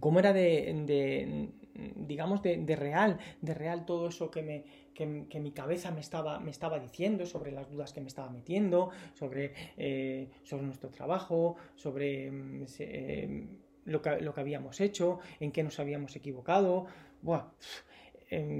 cómo 0.00 0.18
era 0.18 0.32
de, 0.32 1.50
digamos, 1.96 2.42
de, 2.42 2.56
de, 2.56 2.76
real, 2.76 3.18
de 3.42 3.52
real 3.52 3.84
todo 3.84 4.08
eso 4.08 4.30
que 4.30 4.42
me, 4.42 4.64
que, 4.94 5.06
mi 5.06 5.52
cabeza 5.52 5.90
me 5.90 6.00
estaba, 6.00 6.40
me 6.40 6.50
estaba 6.50 6.78
diciendo, 6.78 7.26
sobre 7.26 7.52
las 7.52 7.70
dudas 7.70 7.92
que 7.92 8.00
me 8.00 8.08
estaba 8.08 8.30
metiendo, 8.30 8.90
sobre, 9.14 9.54
eh, 9.76 10.30
sobre 10.42 10.64
nuestro 10.64 10.90
trabajo, 10.90 11.56
sobre 11.76 12.30
mm, 12.30 12.66
eh, 12.78 13.46
lo, 13.84 14.02
que, 14.02 14.20
lo, 14.20 14.34
que, 14.34 14.40
habíamos 14.40 14.80
hecho, 14.80 15.20
en 15.38 15.52
qué 15.52 15.62
nos 15.62 15.78
habíamos 15.78 16.14
equivocado, 16.16 16.86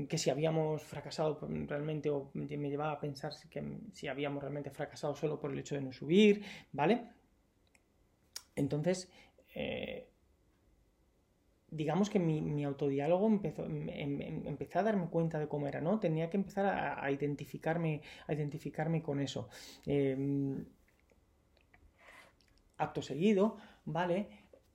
que 0.09 0.19
si 0.19 0.31
habíamos 0.31 0.83
fracasado 0.83 1.39
realmente 1.69 2.11
o 2.11 2.31
me 2.35 2.47
llevaba 2.47 2.91
a 2.91 3.01
pensar 3.01 3.33
que 3.49 3.63
si 3.93 4.09
habíamos 4.09 4.43
realmente 4.43 4.71
fracasado 4.71 5.15
solo 5.15 5.39
por 5.39 5.53
el 5.53 5.61
hecho 5.61 5.77
de 5.77 5.81
no 5.81 5.93
subir, 5.93 6.43
¿vale? 6.73 7.07
Entonces, 8.57 9.09
eh, 9.55 10.09
digamos 11.71 12.11
que 12.11 12.19
mi, 12.19 12.65
autodiálogo 12.65 13.27
empezó, 13.27 13.65
em, 13.65 13.89
em, 13.89 14.21
em, 14.23 14.47
empecé 14.47 14.79
a 14.79 14.83
darme 14.83 15.07
cuenta 15.09 15.39
de 15.39 15.49
cómo 15.49 15.67
era, 15.67 15.81
¿no? 15.81 15.99
Tenía 16.01 16.29
que 16.31 16.37
empezar 16.37 16.67
a, 16.67 17.11
identificarme, 17.11 18.03
a 18.27 18.35
identificarme 18.35 19.03
con 19.03 19.21
eso. 19.21 19.49
acto 22.79 23.03
seguido, 23.03 23.57
¿vale? 23.85 24.29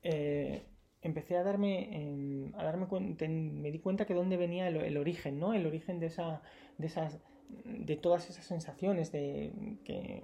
Eh, 0.03 0.63
empecé 1.01 1.37
a 1.37 1.43
darme, 1.43 2.51
a 2.55 2.63
darme 2.63 2.87
cuenta, 2.87 3.27
me 3.27 3.71
di 3.71 3.79
cuenta 3.79 4.05
que 4.05 4.13
dónde 4.13 4.37
venía 4.37 4.67
el, 4.67 4.97
origen, 4.97 5.39
¿no? 5.39 5.53
El 5.53 5.65
origen 5.65 5.99
de 5.99 6.07
esa, 6.07 6.41
de 6.77 6.87
esas, 6.87 7.19
de 7.63 7.95
todas 7.95 8.29
esas 8.29 8.45
sensaciones 8.45 9.11
de 9.11 9.77
que 9.83 10.23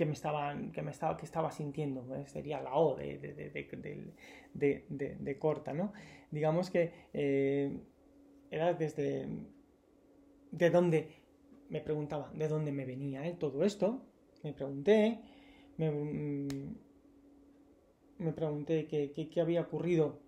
que 0.00 0.06
me 0.06 0.14
estaban 0.14 0.72
que 0.72 0.80
me 0.80 0.92
estaba 0.92 1.14
que 1.18 1.26
estaba 1.26 1.50
sintiendo 1.50 2.06
sería 2.24 2.58
la 2.62 2.74
O 2.74 2.96
de, 2.96 3.18
de, 4.54 5.38
corta 5.38 5.74
no 5.74 5.92
digamos 6.30 6.70
que 6.70 6.90
eh, 7.12 7.70
era 8.50 8.72
desde 8.72 9.28
de 10.52 10.70
dónde 10.70 11.08
me 11.68 11.82
preguntaba 11.82 12.30
de 12.32 12.48
dónde 12.48 12.72
me 12.72 12.86
venía 12.86 13.26
¿eh? 13.26 13.36
todo 13.38 13.62
esto 13.62 14.00
me 14.42 14.54
pregunté 14.54 15.20
me, 15.76 15.90
mm, 15.90 16.74
me 18.20 18.32
pregunté 18.32 18.86
qué, 18.86 19.12
qué, 19.12 19.40
había 19.42 19.60
ocurrido 19.60 20.18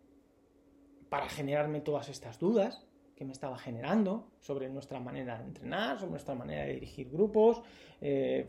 para 1.08 1.30
generarme 1.30 1.80
todas 1.80 2.10
estas 2.10 2.38
dudas 2.38 2.86
que 3.16 3.24
me 3.24 3.32
estaba 3.32 3.56
generando 3.56 4.32
sobre 4.38 4.68
nuestra 4.68 5.00
manera 5.00 5.38
de 5.38 5.44
entrenar, 5.44 5.98
sobre 5.98 6.10
nuestra 6.10 6.34
manera 6.34 6.64
de 6.64 6.74
dirigir 6.74 7.08
grupos, 7.10 7.62
eh, 8.02 8.46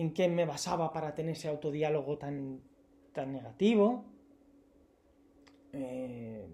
en 0.00 0.14
qué 0.14 0.28
me 0.28 0.46
basaba 0.46 0.92
para 0.92 1.14
tener 1.14 1.32
ese 1.32 1.48
autodiálogo 1.48 2.16
tan, 2.16 2.62
tan 3.12 3.32
negativo. 3.32 4.04
Eh, 5.74 6.46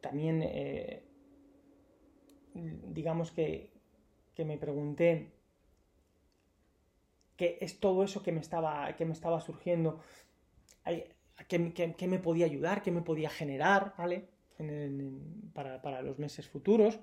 también, 0.00 0.42
eh, 0.42 1.04
digamos 2.54 3.30
que, 3.30 3.70
que, 4.34 4.46
me 4.46 4.56
pregunté 4.56 5.32
qué 7.36 7.58
es 7.60 7.78
todo 7.78 8.04
eso 8.04 8.22
que 8.22 8.32
me 8.32 8.40
estaba, 8.40 8.96
que 8.96 9.04
me 9.04 9.12
estaba 9.12 9.40
surgiendo, 9.42 10.00
qué, 11.46 12.06
me 12.08 12.18
podía 12.18 12.46
ayudar, 12.46 12.82
qué 12.82 12.90
me 12.90 13.02
podía 13.02 13.28
generar, 13.28 13.94
¿vale? 13.98 14.28
para, 15.52 15.82
para 15.82 16.00
los 16.00 16.18
meses 16.18 16.48
futuros 16.48 16.98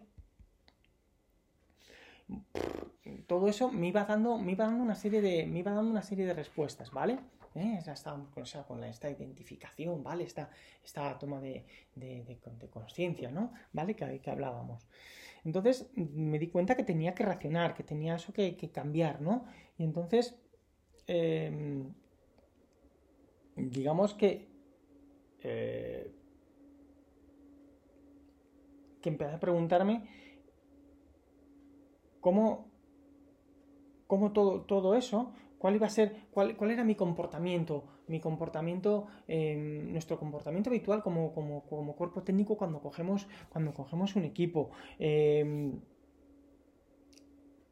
todo 3.27 3.47
eso 3.47 3.71
me 3.71 3.87
iba 3.87 4.03
dando, 4.05 4.37
me 4.37 4.53
iba 4.53 4.65
dando 4.65 4.83
una 4.83 4.95
serie 4.95 5.21
de, 5.21 5.45
me 5.45 5.59
iba 5.59 5.71
dando 5.71 5.89
una 5.89 6.01
serie 6.01 6.25
de 6.25 6.33
respuestas, 6.33 6.91
¿vale? 6.91 7.19
¿Eh? 7.55 7.79
Ya 7.83 7.93
estábamos 7.93 8.29
con, 8.67 8.83
esta 8.83 9.09
identificación, 9.09 10.03
¿vale? 10.03 10.23
Esta, 10.23 10.49
esta 10.83 11.17
toma 11.17 11.39
de, 11.41 11.65
de, 11.95 12.37
conciencia, 12.69 13.31
¿no? 13.31 13.51
¿Vale? 13.73 13.95
Que, 13.95 14.19
que 14.19 14.29
hablábamos. 14.29 14.87
Entonces 15.43 15.89
me 15.95 16.39
di 16.39 16.47
cuenta 16.47 16.75
que 16.75 16.83
tenía 16.83 17.15
que 17.15 17.23
racionar, 17.23 17.73
que 17.73 17.83
tenía 17.83 18.15
eso 18.15 18.33
que, 18.33 18.55
cambiar, 18.71 19.21
¿no? 19.21 19.45
Y 19.77 19.83
entonces, 19.83 20.35
em, 21.07 21.93
digamos 23.55 24.13
que, 24.13 24.49
eh, 25.41 26.11
que 29.01 29.09
empecé 29.09 29.35
a 29.35 29.39
preguntarme 29.39 30.07
cómo, 32.21 32.67
cómo 34.07 34.31
todo, 34.31 34.61
todo 34.61 34.95
eso, 34.95 35.33
cuál 35.57 35.75
iba 35.75 35.87
a 35.87 35.89
ser, 35.89 36.15
cuál, 36.31 36.55
cuál 36.55 36.71
era 36.71 36.83
mi 36.83 36.95
comportamiento, 36.95 37.83
mi 38.07 38.19
comportamiento, 38.19 39.07
em, 39.27 39.91
nuestro 39.91 40.17
comportamiento 40.17 40.69
habitual 40.69 41.03
como, 41.03 41.33
como, 41.33 41.63
como, 41.65 41.95
cuerpo 41.95 42.23
técnico 42.23 42.57
cuando 42.57 42.79
cogemos, 42.81 43.27
cuando 43.49 43.73
cogemos 43.73 44.15
un 44.15 44.23
equipo. 44.23 44.71
Em, 44.99 45.79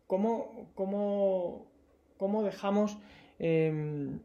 cómo, 0.07 0.71
cómo, 0.75 1.67
cómo, 2.17 2.43
dejamos 2.43 2.97
em, 3.39 4.19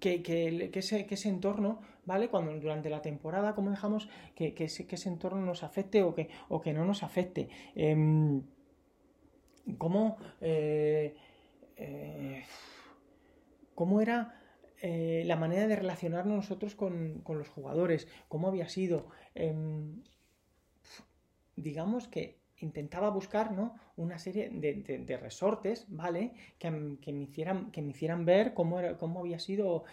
que, 0.00 0.22
que, 0.22 0.70
que, 0.70 0.78
ese, 0.78 1.06
que, 1.06 1.14
ese, 1.14 1.28
entorno 1.28 1.80
¿vale? 2.04 2.28
Cuando 2.28 2.52
durante 2.58 2.90
la 2.90 3.02
temporada, 3.02 3.54
¿cómo 3.54 3.70
dejamos 3.70 4.08
que, 4.34 4.54
ese, 4.58 5.08
entorno 5.08 5.40
nos 5.40 5.62
afecte 5.62 6.02
o 6.02 6.14
que, 6.14 6.28
o 6.48 6.60
que 6.60 6.72
no 6.72 6.84
nos 6.84 7.02
afecte? 7.02 7.48
Em, 7.74 8.42
¿cómo, 9.78 10.16
eh, 10.40 11.14
eh, 11.76 12.44
¿Cómo 13.74 14.00
era 14.00 14.38
eh, 14.80 15.22
la 15.26 15.36
manera 15.36 15.66
de 15.66 15.76
relacionarnos 15.76 16.36
nosotros 16.36 16.74
con, 16.74 17.22
los 17.26 17.48
jugadores? 17.48 18.08
¿Cómo 18.28 18.48
había 18.48 18.68
sido? 18.68 19.08
Em, 19.34 20.02
digamos 21.56 22.08
que 22.08 22.40
intentaba 22.58 23.10
buscar 23.10 23.52
¿no? 23.52 23.74
una 23.96 24.18
serie 24.18 24.50
de, 24.50 25.16
resortes, 25.16 25.86
¿vale? 25.88 26.32
Que, 26.58 26.70
me 26.70 27.22
hicieran, 27.22 27.70
que 27.72 27.82
me 27.82 27.90
hicieran 27.90 28.24
ver 28.24 28.54
cómo, 28.54 28.78
era, 28.78 28.96
cómo 28.98 29.20
había 29.20 29.38
sido 29.38 29.84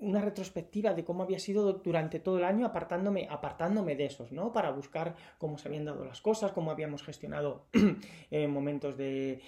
una 0.00 0.20
retrospectiva 0.20 0.94
de 0.94 1.04
cómo 1.04 1.22
había 1.22 1.38
sido 1.38 1.72
durante 1.74 2.20
todo 2.20 2.38
el 2.38 2.44
año 2.44 2.66
apartándome, 2.66 3.28
apartándome 3.30 3.96
de 3.96 4.06
esos, 4.06 4.32
¿no? 4.32 4.52
Para 4.52 4.70
buscar 4.70 5.14
cómo 5.38 5.58
se 5.58 5.68
habían 5.68 5.84
dado 5.84 6.04
las 6.04 6.20
cosas, 6.20 6.52
cómo 6.52 6.70
habíamos 6.70 7.02
gestionado 7.02 7.66
eh, 8.30 8.48
momentos 8.48 8.96
de, 8.96 9.40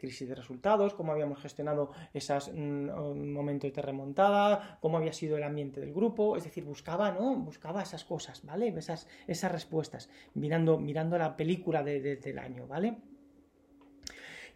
crisis 0.00 0.28
de 0.28 0.34
resultados, 0.34 0.94
cómo 0.94 1.12
habíamos 1.12 1.40
gestionado 1.40 1.92
esos 2.12 2.52
mm, 2.52 3.32
momentos 3.32 3.72
de 3.72 3.82
remontada, 3.82 4.78
cómo 4.80 4.98
había 4.98 5.12
sido 5.12 5.36
el 5.36 5.42
ambiente 5.42 5.80
del 5.80 5.94
grupo, 5.94 6.36
es 6.36 6.44
decir, 6.44 6.64
buscaba, 6.64 7.10
¿no? 7.10 7.34
Buscaba 7.36 7.82
esas 7.82 8.04
cosas, 8.04 8.44
¿vale? 8.44 8.68
Esas, 8.76 9.08
esas 9.26 9.50
respuestas, 9.52 10.10
mirando, 10.34 10.78
mirando 10.78 11.16
la 11.18 11.36
película 11.36 11.82
del 11.82 12.38
año, 12.38 12.66
¿vale? 12.66 12.98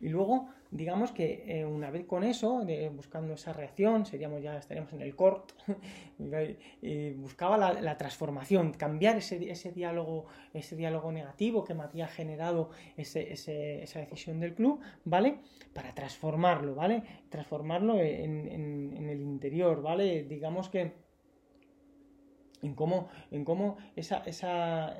Y 0.01 0.09
luego, 0.09 0.49
digamos 0.71 1.13
que 1.13 1.45
eh, 1.47 1.65
una 1.65 1.91
vez 1.91 2.05
con 2.05 2.25
eso, 2.25 2.65
buscando 2.93 3.35
esa 3.35 3.53
reacción, 3.53 4.05
seríamos 4.05 4.43
ya, 4.43 4.57
estaríamos 4.59 4.93
en 4.93 5.03
el 5.03 5.17
cort, 5.17 5.53
y 6.83 7.11
buscaba 7.13 7.57
la, 7.57 7.97
transformación, 7.97 8.73
cambiar 8.73 9.17
ese, 9.17 9.51
ese, 9.51 9.73
diálogo, 9.73 10.27
ese 10.53 10.77
diálogo 10.77 11.11
negativo 11.11 11.65
que 11.65 11.75
me 11.75 11.85
había 11.85 12.07
generado 12.07 12.71
ese, 12.97 13.33
esa 13.33 13.99
decisión 14.01 14.41
del 14.41 14.55
club, 14.55 14.81
¿vale? 15.05 15.39
Para 15.73 15.95
transformarlo, 15.95 16.75
¿vale? 16.75 17.03
Transformarlo 17.31 17.99
en, 17.99 19.09
el 19.09 19.21
interior, 19.21 19.81
¿vale? 19.83 20.25
Digamos 20.25 20.69
que 20.69 20.93
en 22.63 22.75
cómo, 22.75 23.09
en 23.31 23.45
cómo 23.45 23.77
esa, 23.97 24.19
esa, 24.27 24.97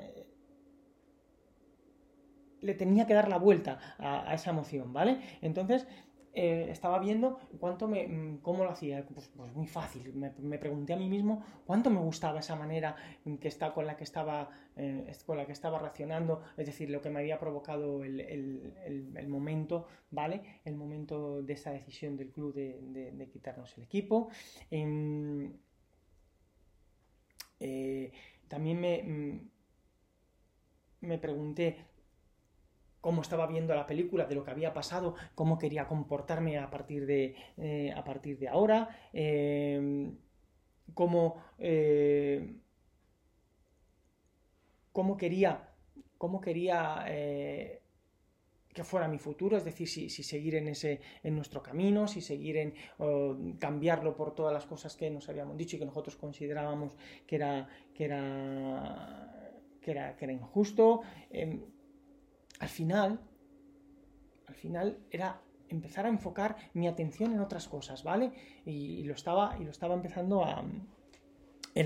le 2.61 2.73
tenía 2.73 3.07
que 3.07 3.13
dar 3.13 3.29
la 3.29 3.37
vuelta 3.37 3.79
a, 3.97 4.33
esa 4.33 4.51
emoción, 4.51 4.93
¿vale? 4.93 5.19
Entonces, 5.41 5.87
eh, 6.33 6.67
estaba 6.69 6.99
viendo 6.99 7.39
cuánto 7.59 7.87
me, 7.87 8.07
mm, 8.07 8.37
cómo 8.41 8.63
lo 8.63 8.69
hacía. 8.71 9.05
Pues, 9.05 9.27
pues 9.35 9.53
muy 9.53 9.67
fácil. 9.67 10.13
Me, 10.13 10.57
pregunté 10.57 10.93
a 10.93 10.97
mí 10.97 11.09
mismo 11.09 11.43
cuánto 11.65 11.89
me 11.89 11.99
gustaba 11.99 12.39
esa 12.39 12.55
manera 12.55 12.95
que 13.41 13.47
está, 13.47 13.73
con, 13.73 13.87
la 13.87 13.97
que 13.97 14.03
estaba, 14.03 14.49
eh, 14.75 15.11
con 15.25 15.37
la 15.37 15.45
que 15.45 15.53
estaba 15.53 15.79
racionando, 15.79 16.41
es 16.57 16.67
decir, 16.67 16.89
lo 16.89 17.01
que 17.01 17.09
me 17.09 17.19
había 17.19 17.39
provocado 17.39 18.03
el, 18.03 18.21
el, 18.21 19.27
momento, 19.27 19.87
¿vale? 20.11 20.61
El 20.65 20.75
momento 20.75 21.41
de 21.41 21.53
esa 21.53 21.71
decisión 21.71 22.15
del 22.15 22.31
club 22.31 22.53
de, 22.53 23.11
de, 23.11 23.29
quitarnos 23.29 23.75
el 23.77 23.83
equipo. 23.83 24.29
Em, 24.69 25.53
eh, 27.59 28.11
también 28.47 28.79
me, 28.79 29.03
mm, 29.03 29.49
me 31.01 31.17
pregunté 31.17 31.88
cómo 33.01 33.21
estaba 33.21 33.47
viendo 33.47 33.73
la 33.75 33.85
película, 33.85 34.25
de 34.25 34.35
lo 34.35 34.43
que 34.43 34.51
había 34.51 34.73
pasado, 34.73 35.15
cómo 35.35 35.57
quería 35.57 35.87
comportarme 35.87 36.57
a 36.57 36.69
partir 36.69 37.05
de, 37.05 37.35
eh, 37.57 37.93
a 37.95 38.03
partir 38.03 38.37
de 38.39 38.47
ahora, 38.47 38.89
em, 39.13 40.17
cómo, 40.93 41.41
eh, 41.57 42.55
cómo 44.91 45.17
quería, 45.17 45.69
cómo 46.17 46.41
quería 46.41 47.05
eh, 47.07 47.81
que 48.73 48.83
fuera 48.83 49.07
mi 49.07 49.17
futuro, 49.17 49.57
es 49.57 49.65
decir, 49.65 49.87
si, 49.87 50.09
seguir 50.09 50.55
en 50.55 50.67
ese 50.67 51.01
en 51.23 51.35
nuestro 51.35 51.61
camino, 51.63 52.07
si 52.07 52.21
seguir 52.21 52.57
en 52.57 52.73
cambiarlo 53.59 54.15
por 54.15 54.35
todas 54.35 54.53
las 54.53 54.65
cosas 54.65 54.95
que 54.95 55.09
nos 55.09 55.27
habíamos 55.27 55.57
dicho 55.57 55.75
y 55.75 55.79
que 55.79 55.85
nosotros 55.85 56.15
considerábamos 56.15 56.95
que 57.25 57.35
era 57.37 57.67
que 57.93 58.05
era 58.05 59.49
que 59.81 59.91
era, 59.91 60.15
que 60.15 60.25
era 60.25 60.33
injusto. 60.33 61.01
Em, 61.31 61.61
al 62.59 62.69
final, 62.69 63.19
al 64.47 64.55
final 64.55 64.99
era 65.09 65.41
empezar 65.69 66.05
a 66.05 66.09
enfocar 66.09 66.57
mi 66.73 66.87
atención 66.87 67.33
en 67.33 67.39
otras 67.39 67.67
cosas, 67.67 68.03
¿vale? 68.03 68.31
Y, 68.65 69.03
lo, 69.03 69.13
estaba, 69.13 69.55
y 69.59 69.63
lo 69.63 69.71
estaba 69.71 69.93
empezando 69.93 70.43
a, 70.43 70.63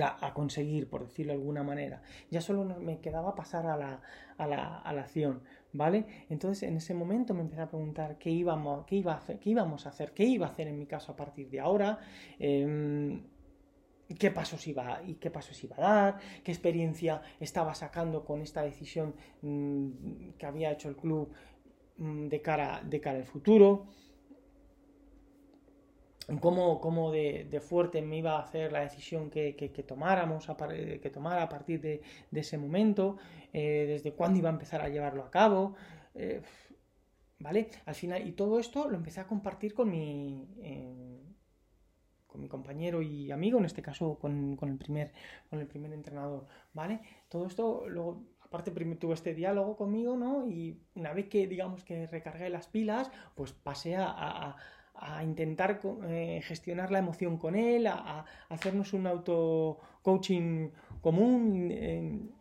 a, 0.01 0.33
conseguir, 0.33 0.89
por 0.89 1.05
decirlo 1.05 1.33
de 1.33 1.39
alguna 1.39 1.63
manera. 1.63 2.01
Ya 2.31 2.41
solo 2.41 2.63
me 2.63 2.99
quedaba 2.99 3.35
pasar 3.35 3.67
a 3.67 3.77
la, 3.77 4.01
a 4.37 4.47
la, 4.47 4.79
a 4.79 4.93
la 4.93 5.01
acción, 5.01 5.43
¿vale? 5.73 6.25
Entonces 6.29 6.63
en 6.63 6.77
ese 6.77 6.93
momento 6.93 7.33
me 7.33 7.41
empecé 7.41 7.61
a 7.61 7.69
preguntar 7.69 8.17
qué 8.17 8.29
íbamos, 8.29 8.85
qué 8.85 8.95
iba 8.95 9.13
a 9.13 9.17
hacer, 9.17 9.39
qué 9.39 9.51
íbamos 9.51 9.85
a 9.85 9.89
hacer, 9.89 10.13
qué 10.13 10.23
iba 10.23 10.47
a 10.47 10.49
hacer 10.49 10.67
en 10.67 10.79
mi 10.79 10.87
caso 10.87 11.11
a 11.11 11.15
partir 11.15 11.49
de 11.49 11.59
ahora. 11.59 11.99
Em, 12.39 13.21
qué 14.19 14.31
pasos 14.31 14.67
iba 14.67 15.01
y 15.05 15.15
qué 15.15 15.31
pasos 15.31 15.63
iba 15.63 15.75
a 15.77 15.81
dar, 15.81 16.19
qué 16.43 16.51
experiencia 16.51 17.21
estaba 17.39 17.73
sacando 17.75 18.23
con 18.25 18.41
esta 18.41 18.61
decisión 18.61 19.15
mm, 19.41 20.31
que 20.37 20.45
había 20.45 20.71
hecho 20.71 20.89
el 20.89 20.95
club 20.95 21.31
mm, 21.97 22.27
de, 22.27 22.41
cara, 22.41 22.81
de 22.83 22.99
cara 22.99 23.17
al 23.17 23.25
futuro, 23.25 23.87
cómo, 26.39 26.79
cómo 26.79 27.11
de, 27.11 27.61
fuerte 27.61 28.01
me 28.01 28.17
iba 28.17 28.37
a 28.37 28.43
hacer 28.43 28.71
la 28.71 28.81
decisión 28.81 29.29
que, 29.29 29.55
que, 29.55 29.83
tomáramos 29.83 30.49
a, 30.49 30.57
que 30.57 31.09
tomara 31.11 31.43
a 31.43 31.49
partir 31.49 31.81
de, 31.81 32.01
ese 32.31 32.57
momento, 32.57 33.17
eh, 33.51 33.85
desde 33.87 34.13
cuándo 34.13 34.39
iba 34.39 34.49
a 34.49 34.53
empezar 34.53 34.81
a 34.81 34.89
llevarlo 34.89 35.23
a 35.23 35.31
cabo. 35.31 35.75
Eh, 36.15 36.41
¿Vale? 37.39 37.69
Al 37.85 37.95
final, 37.95 38.25
y 38.25 38.31
todo 38.31 38.57
esto 38.57 38.87
lo 38.87 38.95
empecé 38.95 39.19
a 39.19 39.27
compartir 39.27 39.73
con 39.73 39.89
mi, 39.89 40.47
con 42.33 42.41
mi 42.41 42.49
compañero 42.49 43.03
y 43.03 43.31
amigo, 43.31 43.59
en 43.59 43.65
este 43.65 43.83
caso 43.83 44.17
con, 44.19 44.57
el, 44.59 44.77
primer, 44.77 45.11
con 45.51 45.59
el 45.59 45.67
primer 45.67 45.93
entrenador, 45.93 46.47
¿vale? 46.73 46.99
Todo 47.29 47.45
esto, 47.45 47.83
luego, 47.87 48.23
aparte 48.41 48.71
tuve 48.71 49.13
este 49.13 49.35
diálogo 49.35 49.77
conmigo, 49.77 50.17
¿no? 50.17 50.49
Y 50.49 50.79
una 50.95 51.13
vez 51.13 51.29
que, 51.29 51.45
digamos, 51.45 51.83
que 51.83 52.07
recargué 52.07 52.49
las 52.49 52.67
pilas, 52.67 53.11
pues 53.35 53.53
pasé 53.53 53.97
a, 53.97 54.55
intentar 55.23 55.79
eh, 56.07 56.41
gestionar 56.43 56.89
la 56.91 56.99
emoción 56.99 57.37
con 57.37 57.55
él, 57.55 57.85
a, 57.85 58.25
hacernos 58.49 58.93
un 58.93 59.05
auto-coaching 59.05 60.71
común 61.01 62.33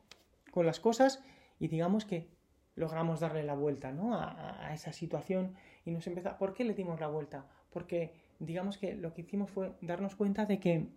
con 0.52 0.64
las 0.64 0.80
cosas 0.80 1.22
y 1.58 1.68
digamos 1.68 2.06
que 2.06 2.28
logramos 2.76 3.20
darle 3.20 3.42
la 3.42 3.54
vuelta 3.54 3.92
¿no? 3.92 4.14
a, 4.14 4.68
a, 4.68 4.72
esa 4.72 4.92
situación 4.92 5.54
y 5.84 5.90
nos 5.90 6.06
empezó. 6.06 6.38
¿Por 6.38 6.54
qué 6.54 6.64
le 6.64 6.72
dimos 6.72 6.98
la 6.98 7.08
vuelta? 7.08 7.46
Porque 7.70 8.21
digamos 8.42 8.78
que 8.78 8.94
lo 8.94 9.14
que 9.14 9.22
hicimos 9.22 9.50
fue 9.50 9.72
darnos 9.80 10.14
cuenta 10.16 10.46
de 10.46 10.58
que 10.60 10.88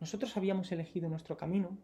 nosotros 0.00 0.36
habíamos 0.36 0.70
elegido 0.72 1.08
nuestro 1.08 1.36
camino, 1.36 1.76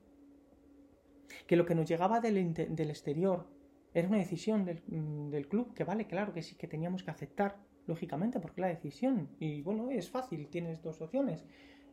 que 1.47 1.57
lo 1.57 1.67
que 1.67 1.75
nos 1.75 1.89
llegaba 1.89 2.21
del, 2.21 2.37
exterior 2.37 3.47
era 3.93 4.09
una 4.09 4.19
decisión 4.19 4.63
mm, 4.63 5.31
del, 5.31 5.49
club, 5.49 5.75
que 5.75 5.85
vale, 5.85 6.07
claro 6.07 6.33
que 6.33 6.43
sí, 6.43 6.57
que 6.57 6.69
teníamos 6.69 7.03
que 7.03 7.11
aceptar, 7.11 7.57
lógicamente, 7.87 8.41
porque 8.41 8.61
la 8.61 8.69
decisión, 8.69 9.29
y 9.39 9.63
bueno, 9.63 9.91
es 9.91 10.11
fácil, 10.11 10.49
tienes 10.49 10.83
dos 10.83 11.01
opciones, 11.03 11.45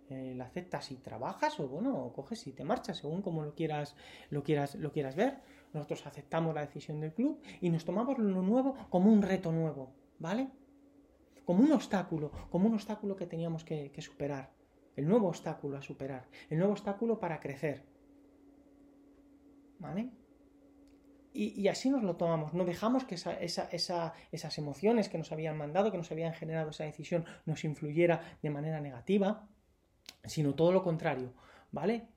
eh, 0.09 0.33
la 0.35 0.45
aceptas 0.45 0.91
y 0.91 0.97
trabajas, 0.97 1.59
o 1.59 1.67
bueno, 1.67 2.11
coges 2.13 2.47
y 2.47 2.53
te 2.53 2.63
marchas, 2.63 2.97
según 2.97 3.21
como 3.21 3.43
lo 3.43 3.55
quieras, 3.55 3.95
lo 4.29 4.43
quieras, 4.43 4.75
lo 4.75 4.91
quieras 4.91 5.15
ver. 5.15 5.39
Nosotros 5.73 6.05
aceptamos 6.05 6.53
la 6.53 6.61
decisión 6.61 6.99
del 6.99 7.13
club 7.13 7.41
y 7.61 7.69
nos 7.69 7.85
tomamos 7.85 8.17
lo 8.17 8.41
nuevo 8.41 8.75
como 8.89 9.11
un 9.11 9.21
reto 9.21 9.51
nuevo, 9.53 9.93
¿vale? 10.19 10.49
Como 11.51 11.65
un 11.65 11.71
obstáculo, 11.73 12.31
como 12.49 12.69
un 12.69 12.75
obstáculo 12.75 13.17
que 13.17 13.27
teníamos 13.27 13.65
que, 13.65 13.91
superar, 14.01 14.53
el 14.95 15.05
nuevo 15.05 15.27
obstáculo 15.27 15.77
a 15.77 15.81
superar, 15.81 16.29
el 16.49 16.57
nuevo 16.57 16.71
obstáculo 16.71 17.19
para 17.19 17.41
crecer. 17.41 17.83
¿Vale? 19.77 20.11
Y, 21.33 21.67
así 21.67 21.89
nos 21.89 22.03
lo 22.03 22.15
tomamos, 22.15 22.53
no 22.53 22.63
dejamos 22.63 23.03
que 23.03 23.15
esas 23.15 24.57
emociones 24.57 25.09
que 25.09 25.17
nos 25.17 25.33
habían 25.33 25.57
mandado, 25.57 25.91
que 25.91 25.97
nos 25.97 26.09
habían 26.09 26.31
generado 26.31 26.69
esa 26.69 26.85
decisión, 26.85 27.25
nos 27.45 27.65
influyera 27.65 28.37
de 28.41 28.49
manera 28.49 28.79
negativa, 28.79 29.49
sino 30.23 30.55
todo 30.55 30.71
lo 30.71 30.83
contrario, 30.83 31.33
¿vale? 31.69 32.07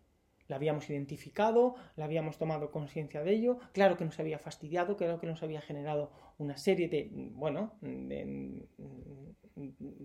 La 0.48 0.56
habíamos 0.56 0.88
identificado, 0.90 1.74
la 1.96 2.04
habíamos 2.04 2.38
tomado 2.38 2.70
conciencia 2.70 3.22
de 3.22 3.32
ello, 3.32 3.58
claro 3.72 3.96
que 3.96 4.04
nos 4.04 4.18
había 4.18 4.38
fastidiado, 4.38 4.96
claro 4.96 5.18
que 5.18 5.26
nos 5.26 5.42
había 5.42 5.60
generado 5.60 6.10
una 6.38 6.56
serie 6.56 6.88
de, 6.88 7.10
bueno, 7.12 7.72
de, 7.80 8.66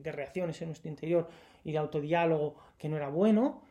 reacciones 0.03 0.61
en 0.61 0.69
nuestro 0.69 0.89
interior 0.89 1.27
y 1.63 1.71
de 1.71 1.77
autodiálogo 1.77 2.55
que 2.77 2.89
no 2.89 2.97
era 2.97 3.09
bueno, 3.09 3.61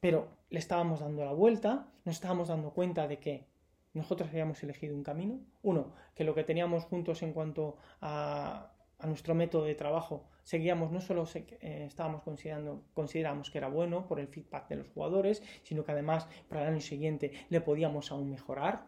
pero 0.00 0.28
le 0.50 0.58
estábamos 0.58 1.00
dando 1.00 1.24
la 1.24 1.32
vuelta, 1.32 1.88
nos 2.04 2.14
estábamos 2.14 2.48
dando 2.48 2.70
cuenta 2.70 3.08
de 3.08 3.18
que 3.18 3.46
nosotros 3.94 4.28
habíamos 4.28 4.62
elegido 4.62 4.94
un 4.94 5.02
camino. 5.02 5.40
Uno, 5.62 5.94
que 6.14 6.24
lo 6.24 6.34
que 6.34 6.44
teníamos 6.44 6.84
juntos 6.84 7.22
en 7.22 7.32
cuanto 7.32 7.76
a, 8.00 8.73
nuestro 9.06 9.34
método 9.34 9.64
de 9.64 9.74
trabajo 9.74 10.28
seguíamos, 10.44 10.92
no 10.92 11.00
solo 11.00 11.26
eh, 11.34 11.84
estábamos 11.86 12.22
considerando, 12.22 12.84
consideramos 12.94 13.50
que 13.50 13.58
era 13.58 13.68
bueno 13.68 14.06
por 14.06 14.20
el 14.20 14.28
feedback 14.28 14.68
de 14.68 14.76
los 14.76 14.88
jugadores, 14.88 15.42
sino 15.62 15.84
que 15.84 15.92
además 15.92 16.28
para 16.48 16.62
el 16.62 16.68
año 16.74 16.80
siguiente 16.80 17.32
le 17.48 17.60
podíamos 17.60 18.12
aún 18.12 18.30
mejorar 18.30 18.86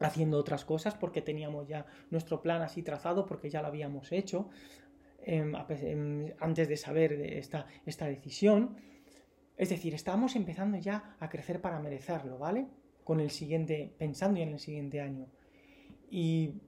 haciendo 0.00 0.38
otras 0.38 0.64
cosas 0.64 0.94
porque 0.94 1.22
teníamos 1.22 1.66
ya 1.66 1.86
nuestro 2.10 2.40
plan 2.40 2.62
así 2.62 2.82
trazado 2.82 3.26
porque 3.26 3.50
ya 3.50 3.62
lo 3.62 3.68
habíamos 3.68 4.12
hecho 4.12 4.48
em, 5.22 5.54
em, 5.70 6.32
antes 6.38 6.68
de 6.68 6.76
saber 6.76 7.12
esta, 7.12 7.66
esta 7.84 8.06
decisión. 8.06 8.76
Es 9.56 9.70
decir, 9.70 9.94
estábamos 9.94 10.36
empezando 10.36 10.78
ya 10.78 11.16
a 11.18 11.28
crecer 11.28 11.60
para 11.60 11.80
merecerlo, 11.80 12.38
¿vale? 12.38 12.68
Con 13.02 13.18
el 13.18 13.30
siguiente, 13.30 13.92
pensando 13.98 14.38
ya 14.38 14.44
en 14.44 14.52
el 14.52 14.60
siguiente 14.60 15.00
año. 15.00 15.26
Y 16.10 16.62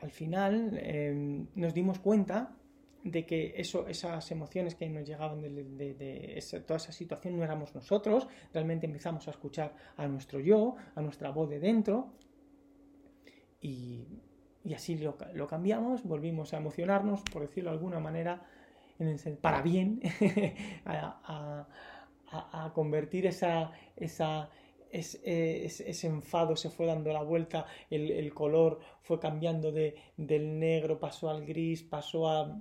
al 0.00 0.10
final 0.10 0.78
em, 0.80 1.46
nos 1.54 1.74
dimos 1.74 1.98
cuenta 1.98 2.54
de 3.04 3.24
que 3.24 3.54
esas 3.56 4.30
emociones 4.30 4.74
que 4.74 4.88
nos 4.88 5.06
llegaban 5.06 5.40
de, 5.40 6.42
toda 6.66 6.76
esa 6.76 6.92
situación 6.92 7.36
no 7.36 7.44
éramos 7.44 7.74
nosotros, 7.74 8.28
realmente 8.52 8.86
empezamos 8.86 9.26
a 9.28 9.30
escuchar 9.30 9.74
a 9.96 10.06
nuestro 10.06 10.40
yo, 10.40 10.76
a 10.94 11.00
nuestra 11.00 11.30
voz 11.30 11.48
de 11.48 11.60
dentro, 11.60 12.12
y, 13.60 14.06
así 14.74 14.98
lo, 14.98 15.46
cambiamos, 15.46 16.04
volvimos 16.04 16.52
a 16.54 16.58
emocionarnos, 16.58 17.22
por 17.22 17.42
decirlo 17.42 17.70
de 17.70 17.76
alguna 17.76 18.00
manera, 18.00 18.42
para 19.40 19.62
bien, 19.62 20.00
a, 20.84 21.66
convertir 22.74 23.26
esa, 23.26 23.70
ese, 24.90 26.06
enfado 26.06 26.56
se 26.56 26.70
fue 26.70 26.86
dando 26.86 27.12
la 27.12 27.22
vuelta, 27.22 27.66
el, 27.90 28.32
color 28.34 28.80
fue 29.02 29.18
cambiando 29.18 29.72
de, 29.72 29.96
del 30.16 30.58
negro, 30.58 30.98
pasó 30.98 31.30
al 31.30 31.44
gris, 31.44 31.82
pasó 31.82 32.28
a, 32.28 32.58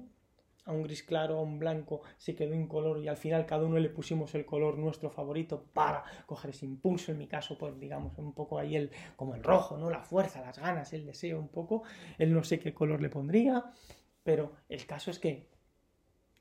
a 0.66 0.72
un 0.72 0.84
gris 0.84 1.04
claro, 1.04 1.38
a 1.38 1.42
un 1.42 1.60
blanco, 1.60 2.02
se 2.18 2.36
quedó 2.36 2.54
incoloro 2.54 3.02
y 3.02 3.08
al 3.08 3.18
final 3.18 3.46
cada 3.46 3.66
uno 3.66 3.80
le 3.80 3.90
pusimos 3.90 4.36
el 4.36 4.46
color 4.46 4.78
nuestro 4.78 5.10
favorito 5.10 5.66
para 5.74 6.04
coger 6.26 6.52
ese 6.52 6.66
impulso, 6.66 7.12
en 7.12 7.18
mi 7.18 7.28
caso, 7.28 7.58
pues 7.58 7.80
digamos, 7.80 8.18
un 8.18 8.34
poco 8.34 8.60
ahí 8.60 8.76
el, 8.76 8.92
como 9.16 9.36
el 9.36 9.44
rojo, 9.44 9.78
¿no? 9.78 9.90
La 9.90 10.02
fuerza, 10.02 10.42
las 10.42 10.60
ganas, 10.60 10.92
el 10.94 11.06
deseo 11.06 11.40
un 11.40 11.50
poco, 11.50 11.84
él 12.18 12.34
no 12.34 12.44
sé 12.44 12.60
qué 12.60 12.74
color 12.74 13.02
le 13.02 13.10
pondría, 13.10 13.64
pero 14.24 14.54
el 14.68 14.86
caso 14.86 15.10
es 15.10 15.20
que 15.20 15.50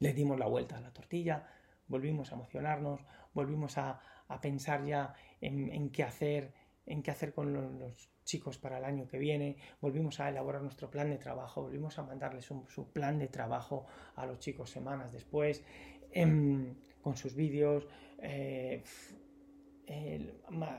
le 0.00 0.12
dimos 0.12 0.38
la 0.38 0.46
vuelta 0.46 0.76
a 0.76 0.80
la 0.80 0.92
tortilla, 0.92 1.46
volvimos 1.88 2.32
a 2.32 2.34
emocionarnos, 2.34 3.00
volvimos 3.32 3.78
a, 3.78 4.00
pensar 4.42 4.84
ya 4.84 5.14
en, 5.40 5.90
qué 5.90 6.02
hacer 6.02 6.52
en 6.86 7.02
qué 7.02 7.10
hacer 7.10 7.34
con 7.34 7.52
los, 7.52 8.10
chicos 8.24 8.58
para 8.58 8.78
el 8.78 8.84
año 8.84 9.06
que 9.06 9.18
viene, 9.18 9.56
volvimos 9.80 10.18
a 10.18 10.28
elaborar 10.28 10.60
nuestro 10.60 10.90
plan 10.90 11.08
de 11.10 11.16
trabajo, 11.16 11.62
volvimos 11.62 11.96
a 11.98 12.02
mandarles 12.02 12.44
su 12.44 12.92
plan 12.92 13.20
de 13.20 13.28
trabajo 13.28 13.86
a 14.16 14.26
los 14.26 14.40
chicos 14.40 14.68
semanas 14.68 15.12
después, 15.12 15.64
em, 16.10 16.74
con 17.00 17.16
sus 17.16 17.36
vídeos, 17.36 17.86
eh, 18.18 18.82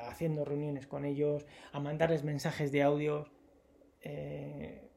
haciendo 0.02 0.44
reuniones 0.44 0.88
con 0.88 1.06
ellos, 1.06 1.46
a 1.72 1.80
mandarles 1.80 2.26
mensajes 2.26 2.72
de 2.74 2.84
audio 2.84 3.30
eh, 4.02 4.90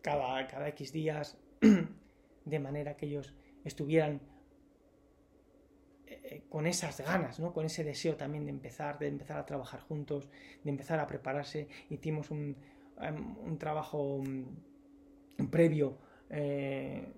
cada, 0.00 0.46
cada 0.46 0.68
X 0.68 0.92
días, 0.92 1.38
de 2.44 2.58
manera 2.58 2.96
que 2.96 3.06
ellos 3.06 3.34
estuvieran 3.64 4.22
eh, 6.10 6.42
con 6.48 6.66
esas 6.66 7.00
ganas, 7.00 7.38
¿no? 7.38 7.52
con 7.52 7.66
ese 7.66 7.84
deseo 7.84 8.16
también 8.16 8.44
de 8.46 8.50
empezar, 8.50 8.98
de 8.98 9.08
empezar 9.08 9.36
a 9.38 9.44
trabajar 9.44 9.80
juntos, 9.80 10.28
de 10.64 10.70
empezar 10.70 10.98
a 11.00 11.06
prepararse. 11.06 11.68
Hicimos 11.90 12.30
un, 12.30 12.56
em, 13.00 13.36
un 13.38 13.58
trabajo 13.58 14.22
mm, 14.24 15.46
previo, 15.50 15.98
eh, 16.30 17.12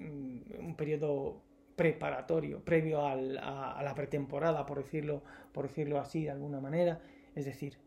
mm, 0.00 0.66
un 0.66 0.76
periodo 0.76 1.42
preparatorio, 1.76 2.62
previo 2.62 3.06
a, 3.06 3.16
la 3.16 3.94
pretemporada, 3.94 4.66
por 4.66 4.82
decirlo, 4.82 5.22
por 5.52 5.68
decirlo 5.68 5.98
así 6.00 6.24
de 6.24 6.30
alguna 6.30 6.60
manera. 6.60 7.00
Es 7.34 7.46
decir, 7.46 7.78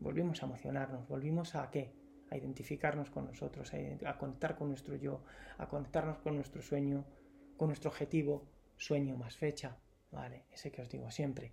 volvimos 0.00 0.42
a 0.42 0.46
emocionarnos, 0.46 1.06
volvimos 1.08 1.54
a 1.54 1.70
qué? 1.70 1.92
A 2.30 2.36
identificarnos 2.36 3.10
con 3.10 3.26
nosotros, 3.26 3.72
a 4.04 4.18
conectar 4.18 4.56
con 4.56 4.68
nuestro 4.68 4.96
yo, 4.96 5.22
a 5.58 5.68
conectarnos 5.68 6.18
con 6.18 6.34
nuestro 6.34 6.60
sueño, 6.60 7.04
con 7.56 7.68
nuestro 7.68 7.90
objetivo, 7.90 8.44
sueño 8.76 9.16
más 9.16 9.36
fecha, 9.36 9.76
¿vale? 10.10 10.44
Ese 10.52 10.70
que 10.70 10.82
os 10.82 10.88
digo 10.88 11.10
siempre. 11.10 11.52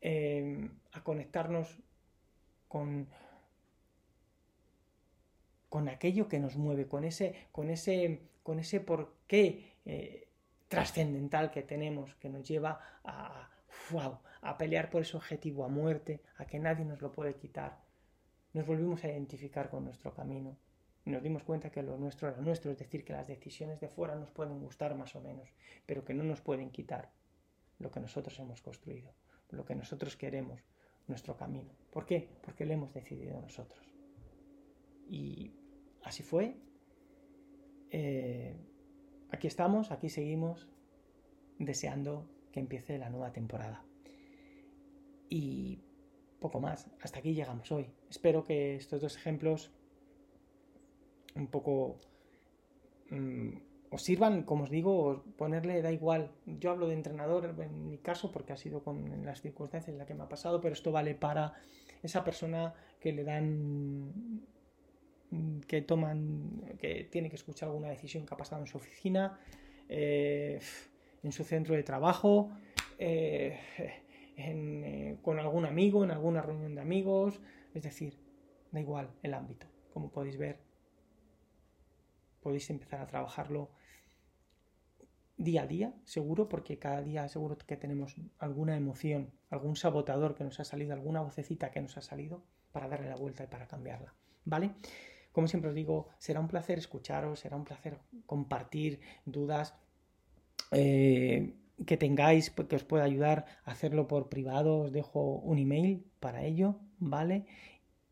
Em, 0.00 0.68
a 0.92 1.04
conectarnos 1.04 1.78
con, 2.66 3.08
con 5.68 5.88
aquello 5.88 6.28
que 6.28 6.40
nos 6.40 6.56
mueve, 6.56 6.88
con 6.88 7.04
ese, 7.04 7.46
con 7.52 7.70
ese, 7.70 8.22
con 8.42 8.58
ese 8.58 8.80
porqué 8.80 9.76
eh, 9.84 10.28
trascendental 10.68 11.50
que 11.50 11.62
tenemos, 11.62 12.14
que 12.16 12.28
nos 12.28 12.48
lleva 12.48 12.80
a, 13.04 13.48
a 14.40 14.58
pelear 14.58 14.90
por 14.90 15.02
ese 15.02 15.16
objetivo 15.16 15.64
a 15.64 15.68
muerte, 15.68 16.20
a 16.36 16.46
que 16.46 16.58
nadie 16.58 16.84
nos 16.84 17.00
lo 17.00 17.12
puede 17.12 17.36
quitar. 17.36 17.78
Nos 18.54 18.66
volvimos 18.66 19.04
a 19.04 19.08
identificar 19.08 19.70
con 19.70 19.84
nuestro 19.84 20.12
camino, 20.12 20.56
nos 21.04 21.22
dimos 21.22 21.42
cuenta 21.42 21.70
que 21.70 21.82
lo 21.82 21.96
nuestro 21.96 22.28
era 22.28 22.40
nuestro, 22.40 22.70
es 22.70 22.78
decir, 22.78 23.04
que 23.04 23.12
las 23.12 23.26
decisiones 23.26 23.80
de 23.80 23.88
fuera 23.88 24.14
nos 24.14 24.30
pueden 24.30 24.60
gustar 24.60 24.94
más 24.96 25.14
o 25.16 25.20
menos, 25.20 25.48
pero 25.86 26.04
que 26.04 26.14
no 26.14 26.22
nos 26.22 26.40
pueden 26.40 26.70
quitar 26.70 27.10
lo 27.78 27.90
que 27.90 28.00
nosotros 28.00 28.38
hemos 28.38 28.62
construido, 28.62 29.12
lo 29.50 29.64
que 29.64 29.74
nosotros 29.74 30.16
queremos, 30.16 30.62
nuestro 31.08 31.36
camino. 31.36 31.72
¿Por 31.90 32.06
qué? 32.06 32.28
Porque 32.42 32.64
lo 32.64 32.72
hemos 32.74 32.94
decidido 32.94 33.40
nosotros. 33.40 33.84
Y 35.08 35.52
así 36.04 36.22
fue. 36.22 36.56
Eh, 37.90 38.56
aquí 39.30 39.48
estamos, 39.48 39.90
aquí 39.90 40.08
seguimos, 40.08 40.68
deseando 41.58 42.28
que 42.52 42.60
empiece 42.60 42.98
la 42.98 43.10
nueva 43.10 43.32
temporada. 43.32 43.84
Y 45.28 45.82
poco 46.38 46.60
más, 46.60 46.88
hasta 47.00 47.18
aquí 47.18 47.34
llegamos 47.34 47.72
hoy. 47.72 47.90
Espero 48.08 48.44
que 48.44 48.76
estos 48.76 49.00
dos 49.00 49.16
ejemplos 49.16 49.72
un 51.34 51.46
poco 51.46 51.98
mm, 53.10 53.50
os 53.90 54.02
sirvan, 54.02 54.42
como 54.44 54.64
os 54.64 54.70
digo, 54.70 55.22
ponerle 55.36 55.82
da 55.82 55.92
igual. 55.92 56.32
Yo 56.46 56.70
hablo 56.70 56.88
de 56.88 56.94
entrenador 56.94 57.54
en 57.58 57.88
mi 57.88 57.98
caso 57.98 58.32
porque 58.32 58.54
ha 58.54 58.56
sido 58.56 58.82
con 58.82 59.24
las 59.24 59.42
circunstancias 59.42 59.92
en 59.92 59.98
las 59.98 60.06
que 60.06 60.14
me 60.14 60.24
ha 60.24 60.28
pasado, 60.28 60.60
pero 60.60 60.72
esto 60.72 60.92
vale 60.92 61.14
para 61.14 61.52
esa 62.02 62.24
persona 62.24 62.72
que 63.00 63.12
le 63.12 63.24
dan 63.24 64.42
que 65.66 65.80
toman 65.82 66.76
que 66.78 67.04
tiene 67.04 67.28
que 67.28 67.36
escuchar 67.36 67.68
alguna 67.68 67.88
decisión 67.88 68.26
que 68.26 68.34
ha 68.34 68.36
pasado 68.36 68.62
en 68.62 68.66
su 68.66 68.76
oficina, 68.78 69.38
eh, 69.88 70.58
en 71.22 71.32
su 71.32 71.44
centro 71.44 71.74
de 71.74 71.82
trabajo, 71.82 72.50
eh, 72.98 73.58
eh, 74.36 75.16
con 75.22 75.38
algún 75.38 75.66
amigo, 75.66 76.04
en 76.04 76.10
alguna 76.10 76.42
reunión 76.42 76.74
de 76.74 76.80
amigos, 76.80 77.40
es 77.74 77.82
decir, 77.82 78.18
da 78.70 78.80
igual 78.80 79.10
el 79.22 79.34
ámbito. 79.34 79.66
Como 79.92 80.10
podéis 80.10 80.38
ver, 80.38 80.58
podéis 82.42 82.68
empezar 82.70 83.00
a 83.00 83.06
trabajarlo 83.06 83.70
día 85.36 85.62
a 85.62 85.66
día, 85.66 85.94
seguro, 86.04 86.48
porque 86.48 86.78
cada 86.78 87.02
día 87.02 87.28
seguro 87.28 87.56
que 87.58 87.76
tenemos 87.76 88.16
alguna 88.38 88.76
emoción, 88.76 89.32
algún 89.50 89.76
sabotador 89.76 90.34
que 90.34 90.44
nos 90.44 90.60
ha 90.60 90.64
salido, 90.64 90.92
alguna 90.92 91.22
vocecita 91.22 91.70
que 91.70 91.80
nos 91.80 91.96
ha 91.96 92.02
salido 92.02 92.42
para 92.72 92.88
darle 92.88 93.08
la 93.08 93.16
vuelta 93.16 93.44
y 93.44 93.46
para 93.46 93.66
cambiarla. 93.66 94.14
¿Vale? 94.44 94.74
Como 95.32 95.48
siempre 95.48 95.70
os 95.70 95.74
digo, 95.74 96.08
será 96.18 96.40
un 96.40 96.48
placer 96.48 96.78
escucharos, 96.78 97.40
será 97.40 97.56
un 97.56 97.64
placer 97.64 97.98
compartir 98.26 99.00
dudas 99.24 99.74
eh, 100.72 101.54
que 101.86 101.96
tengáis, 101.96 102.50
que 102.50 102.76
os 102.76 102.84
pueda 102.84 103.04
ayudar 103.04 103.46
a 103.64 103.72
hacerlo 103.72 104.08
por 104.08 104.28
privado. 104.28 104.80
Os 104.80 104.92
dejo 104.92 105.36
un 105.36 105.58
email 105.58 106.04
para 106.20 106.44
ello, 106.44 106.80
¿vale? 106.98 107.46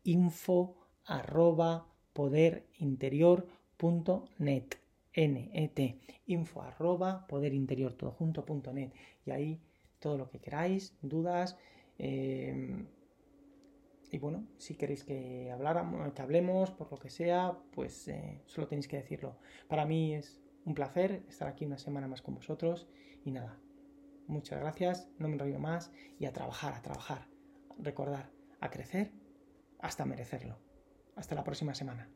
Info 0.03 0.77
arroba 1.05 1.87
poder 2.13 2.67
interior 2.79 3.47
net, 4.37 4.77
net, 5.15 5.97
info 6.25 6.61
arroba 6.61 7.25
poder 7.27 7.53
interior 7.53 7.93
todo 7.93 8.11
junto 8.11 8.45
punto 8.45 8.73
net. 8.73 8.93
Y 9.25 9.31
ahí 9.31 9.61
todo 9.99 10.17
lo 10.17 10.29
que 10.29 10.39
queráis, 10.39 10.95
dudas. 11.01 11.57
Eh, 11.97 12.85
y 14.11 14.17
bueno, 14.19 14.45
si 14.57 14.75
queréis 14.75 15.03
que, 15.03 15.49
habláramos, 15.51 16.11
que 16.13 16.21
hablemos 16.21 16.71
por 16.71 16.91
lo 16.91 16.97
que 16.97 17.09
sea, 17.09 17.57
pues 17.71 18.07
eh, 18.07 18.41
solo 18.45 18.67
tenéis 18.67 18.87
que 18.87 18.97
decirlo. 18.97 19.37
Para 19.67 19.85
mí 19.85 20.13
es 20.13 20.41
un 20.65 20.73
placer 20.73 21.23
estar 21.29 21.47
aquí 21.47 21.65
una 21.65 21.77
semana 21.77 22.07
más 22.07 22.21
con 22.21 22.35
vosotros. 22.35 22.87
Y 23.23 23.31
nada, 23.31 23.57
muchas 24.27 24.59
gracias, 24.59 25.09
no 25.17 25.27
me 25.27 25.35
enrollo 25.35 25.59
más 25.59 25.91
y 26.19 26.25
a 26.25 26.33
trabajar, 26.33 26.73
a 26.73 26.81
trabajar. 26.81 27.27
Recordar, 27.77 28.29
a 28.59 28.69
crecer 28.69 29.11
hasta 29.79 30.05
merecerlo. 30.05 30.57
Hasta 31.15 31.35
la 31.35 31.43
próxima 31.43 31.73
semana. 31.73 32.09